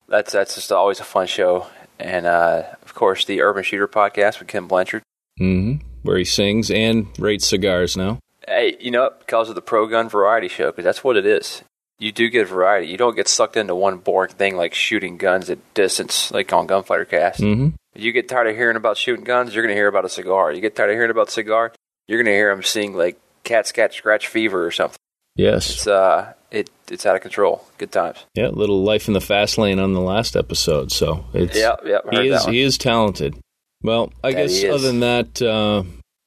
[0.08, 1.68] That's that's just always a fun show.
[2.00, 5.04] And uh, of course, the Urban Shooter podcast with Ken Blanchard.
[5.38, 8.20] hmm where he sings and rates cigars now.
[8.48, 11.62] Hey, you know, because of the Pro Gun Variety Show, because that's what it is.
[12.00, 12.88] You do get variety.
[12.88, 16.66] You don't get sucked into one boring thing like shooting guns at distance, like on
[16.68, 17.42] Gunfighter Cast.
[17.42, 20.10] hmm You get tired of hearing about shooting guns, you're going to hear about a
[20.10, 20.54] cigar.
[20.54, 21.74] You get tired of hearing about cigar,
[22.08, 24.98] you're gonna hear him sing like "Cat Scat Scratch Fever" or something.
[25.36, 25.70] Yes.
[25.70, 27.66] It's uh, it it's out of control.
[27.78, 28.26] Good times.
[28.34, 30.92] Yeah, little life in the fast lane on the last episode.
[30.92, 32.00] So it's Yeah, yeah.
[32.12, 33.36] he is he is talented.
[33.82, 35.84] Well, I That guess other than that, uh,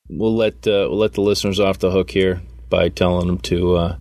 [0.09, 3.77] we'll let uh, we'll let the listeners off the hook here by telling them to
[3.77, 3.97] uh,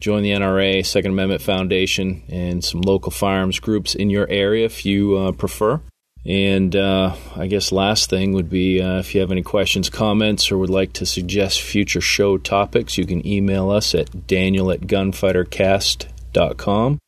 [0.00, 4.84] join the NRA, Second Amendment Foundation, and some local firearms groups in your area if
[4.84, 5.80] you uh, prefer.
[6.26, 10.50] And uh, I guess last thing would be uh, if you have any questions, comments,
[10.50, 14.80] or would like to suggest future show topics, you can email us at daniel at
[14.82, 16.98] gunfightercast.com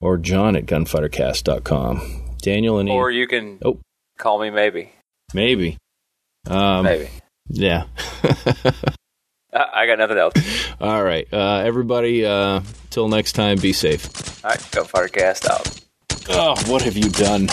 [0.00, 2.22] or john at gunfightercast.com.
[2.42, 3.78] Daniel and Or you can Oh.
[4.18, 4.92] call me maybe.
[5.32, 5.78] maybe.
[6.46, 7.08] Um, Maybe.
[7.48, 7.84] Yeah.
[9.52, 10.34] I, got nothing else.
[10.80, 11.26] All right.
[11.32, 12.60] Uh, everybody, uh,
[12.90, 14.44] till next time, be safe.
[14.44, 15.80] All right, Gunfighter Cast out.
[16.28, 17.48] Oh, what have you done?